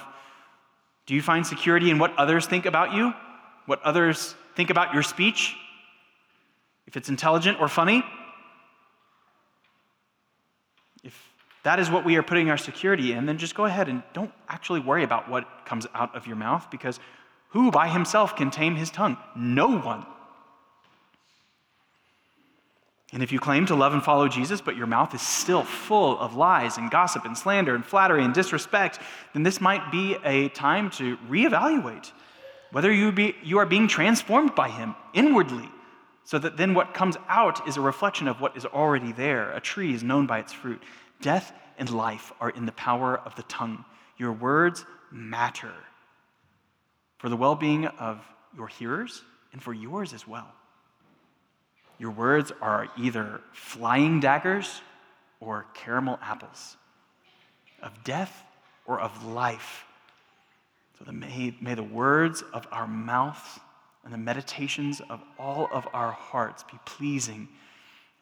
Do 1.07 1.14
you 1.14 1.22
find 1.22 1.46
security 1.46 1.90
in 1.90 1.98
what 1.98 2.16
others 2.16 2.46
think 2.46 2.66
about 2.66 2.92
you? 2.92 3.12
What 3.66 3.82
others 3.82 4.34
think 4.55 4.70
about 4.70 4.94
your 4.94 5.03
speech? 5.03 5.57
If 6.86 6.96
it's 6.96 7.09
intelligent 7.09 7.61
or 7.61 7.68
funny? 7.68 8.03
If 11.03 11.16
that 11.62 11.80
is 11.80 11.90
what 11.90 12.05
we 12.05 12.16
are 12.16 12.22
putting 12.22 12.51
our 12.51 12.59
security 12.59 13.12
in, 13.12 13.26
then 13.26 13.38
just 13.38 13.55
go 13.55 13.64
ahead 13.64 13.88
and 13.88 14.03
don't 14.12 14.32
actually 14.48 14.80
worry 14.80 15.05
about 15.05 15.28
what 15.28 15.46
comes 15.64 15.86
out 15.94 16.14
of 16.14 16.26
your 16.26 16.36
mouth 16.36 16.70
because 16.70 17.01
who 17.51 17.70
by 17.70 17.88
himself 17.88 18.36
can 18.36 18.51
tame 18.51 18.76
his 18.76 18.90
tongue? 18.90 19.16
No 19.36 19.78
one. 19.78 20.07
And 23.12 23.22
if 23.22 23.32
you 23.32 23.40
claim 23.40 23.66
to 23.66 23.74
love 23.74 23.92
and 23.92 24.02
follow 24.02 24.28
Jesus, 24.28 24.61
but 24.61 24.76
your 24.76 24.86
mouth 24.86 25.14
is 25.14 25.20
still 25.20 25.64
full 25.64 26.18
of 26.18 26.36
lies 26.36 26.78
and 26.78 26.90
gossip 26.90 27.24
and 27.24 27.36
slander 27.36 27.74
and 27.74 27.84
flattery 27.84 28.24
and 28.24 28.32
disrespect, 28.32 29.00
then 29.32 29.42
this 29.42 29.61
might 29.61 29.90
be 29.90 30.16
a 30.24 30.48
time 30.50 30.90
to 30.90 31.16
reevaluate 31.28 32.12
whether 32.72 32.92
you, 32.92 33.11
be, 33.11 33.34
you 33.42 33.58
are 33.58 33.66
being 33.66 33.88
transformed 33.88 34.54
by 34.54 34.68
him 34.68 34.94
inwardly, 35.12 35.68
so 36.24 36.38
that 36.38 36.56
then 36.56 36.74
what 36.74 36.94
comes 36.94 37.16
out 37.28 37.66
is 37.66 37.76
a 37.76 37.80
reflection 37.80 38.28
of 38.28 38.40
what 38.40 38.56
is 38.56 38.64
already 38.64 39.12
there. 39.12 39.50
A 39.52 39.61
tree 39.61 39.92
is 39.92 40.04
known 40.04 40.26
by 40.26 40.38
its 40.38 40.52
fruit. 40.52 40.80
Death 41.20 41.52
and 41.78 41.90
life 41.90 42.32
are 42.40 42.50
in 42.50 42.66
the 42.66 42.72
power 42.72 43.18
of 43.18 43.34
the 43.34 43.42
tongue. 43.44 43.84
Your 44.16 44.32
words 44.32 44.84
matter 45.11 45.72
for 47.18 47.28
the 47.28 47.36
well 47.36 47.56
being 47.56 47.86
of 47.86 48.24
your 48.56 48.68
hearers 48.68 49.22
and 49.52 49.61
for 49.61 49.74
yours 49.74 50.12
as 50.12 50.28
well. 50.28 50.52
Your 52.01 52.11
words 52.11 52.51
are 52.62 52.88
either 52.96 53.42
flying 53.53 54.20
daggers 54.20 54.80
or 55.38 55.66
caramel 55.74 56.18
apples, 56.22 56.78
of 57.82 57.92
death 58.05 58.42
or 58.86 58.98
of 58.98 59.26
life. 59.26 59.84
So 60.98 61.12
may, 61.12 61.55
may 61.61 61.74
the 61.74 61.82
words 61.82 62.42
of 62.55 62.66
our 62.72 62.86
mouths 62.86 63.61
and 64.03 64.14
the 64.14 64.18
meditations 64.18 65.03
of 65.11 65.20
all 65.38 65.68
of 65.70 65.86
our 65.92 66.11
hearts 66.11 66.62
be 66.62 66.78
pleasing 66.86 67.48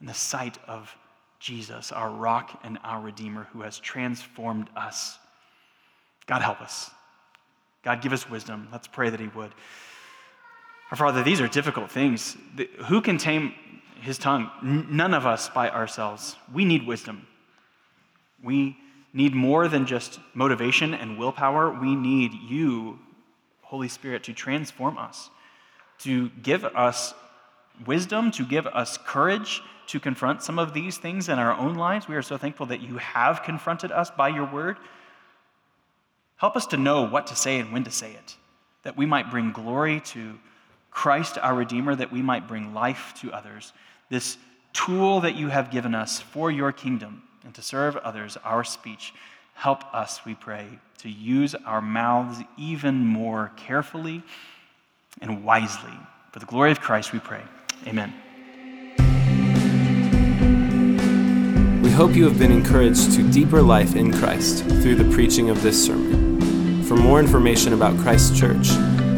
in 0.01 0.07
the 0.09 0.15
sight 0.15 0.59
of 0.67 0.93
Jesus, 1.39 1.93
our 1.93 2.11
rock 2.11 2.59
and 2.65 2.79
our 2.83 3.01
Redeemer, 3.01 3.47
who 3.53 3.63
has 3.63 3.79
transformed 3.79 4.69
us. 4.77 5.19
God, 6.27 6.43
help 6.43 6.61
us. 6.61 6.91
God, 7.85 8.03
give 8.03 8.13
us 8.13 8.29
wisdom. 8.29 8.67
Let's 8.73 8.89
pray 8.89 9.11
that 9.11 9.21
He 9.21 9.29
would. 9.29 9.53
Our 10.91 10.97
Father, 10.97 11.23
these 11.23 11.41
are 11.41 11.47
difficult 11.47 11.93
things. 11.93 12.37
Who 12.87 13.01
can 13.01 13.19
tame 13.19 13.55
His 14.01 14.19
tongue? 14.19 14.51
None 14.63 15.15
of 15.15 15.27
us 15.27 15.49
by 15.49 15.71
ourselves. 15.71 16.37
We 16.53 16.65
need 16.65 16.87
wisdom. 16.87 17.27
We 18.43 18.77
need 19.13 19.35
more 19.35 19.69
than 19.69 19.87
just 19.87 20.21
motivation 20.35 20.95
and 20.95 21.19
willpower. 21.19 21.71
We 21.71 21.95
need 21.95 22.33
you, 22.33 22.99
Holy 23.63 23.89
Spirit, 23.89 24.25
to 24.25 24.33
transform 24.33 24.99
us, 24.99 25.31
to 26.01 26.31
give 26.43 26.65
us 26.65 27.15
wisdom, 27.87 28.31
to 28.33 28.45
give 28.45 28.67
us 28.67 28.99
courage 28.99 29.63
to 29.89 29.99
confront 29.99 30.43
some 30.43 30.59
of 30.59 30.75
these 30.75 30.99
things 30.99 31.29
in 31.29 31.39
our 31.39 31.53
own 31.53 31.75
lives. 31.75 32.07
We 32.07 32.15
are 32.15 32.23
so 32.23 32.37
thankful 32.37 32.67
that 32.67 32.83
you 32.83 32.99
have 32.99 33.43
confronted 33.43 33.91
us 33.91 34.11
by 34.11 34.29
your 34.29 34.45
word. 34.45 34.77
Help 36.37 36.57
us 36.57 36.67
to 36.67 36.77
know 36.77 37.09
what 37.09 37.27
to 37.29 37.37
say 37.37 37.59
and 37.59 37.73
when 37.73 37.85
to 37.85 37.91
say 37.91 38.13
it, 38.13 38.37
that 38.83 38.97
we 38.97 39.07
might 39.07 39.31
bring 39.31 39.51
glory 39.51 40.01
to 40.01 40.39
Christ 40.91 41.39
our 41.39 41.55
Redeemer, 41.55 41.95
that 41.95 42.13
we 42.13 42.23
might 42.23 42.47
bring 42.47 42.75
life 42.75 43.15
to 43.23 43.33
others. 43.33 43.73
This 44.11 44.37
tool 44.73 45.21
that 45.21 45.35
you 45.35 45.49
have 45.49 45.71
given 45.71 45.95
us 45.95 46.21
for 46.21 46.51
your 46.51 46.73
kingdom 46.73 47.23
and 47.45 47.55
to 47.55 47.63
serve 47.63 47.97
others, 47.97 48.37
our 48.45 48.65
speech. 48.65 49.15
Help 49.55 49.83
us, 49.95 50.25
we 50.25 50.35
pray, 50.35 50.67
to 50.99 51.09
use 51.09 51.55
our 51.67 51.81
mouths 51.81 52.43
even 52.57 52.97
more 52.97 53.53
carefully 53.57 54.23
and 55.21 55.45
wisely. 55.45 55.93
For 56.33 56.39
the 56.39 56.47
glory 56.47 56.71
of 56.71 56.81
Christ, 56.81 57.13
we 57.13 57.19
pray. 57.19 57.43
Amen. 57.87 58.15
We 61.83 61.91
hope 61.91 62.15
you 62.15 62.25
have 62.25 62.39
been 62.39 62.53
encouraged 62.53 63.13
to 63.15 63.29
deeper 63.31 63.63
life 63.63 63.97
in 63.97 64.13
Christ 64.13 64.65
through 64.65 64.97
the 64.97 65.11
preaching 65.13 65.51
of 65.51 65.63
this 65.63 65.85
sermon. 65.85 66.83
For 66.85 66.97
more 66.97 67.19
information 67.19 67.73
about 67.73 67.99
Christ 67.99 68.37
Church, 68.37 68.69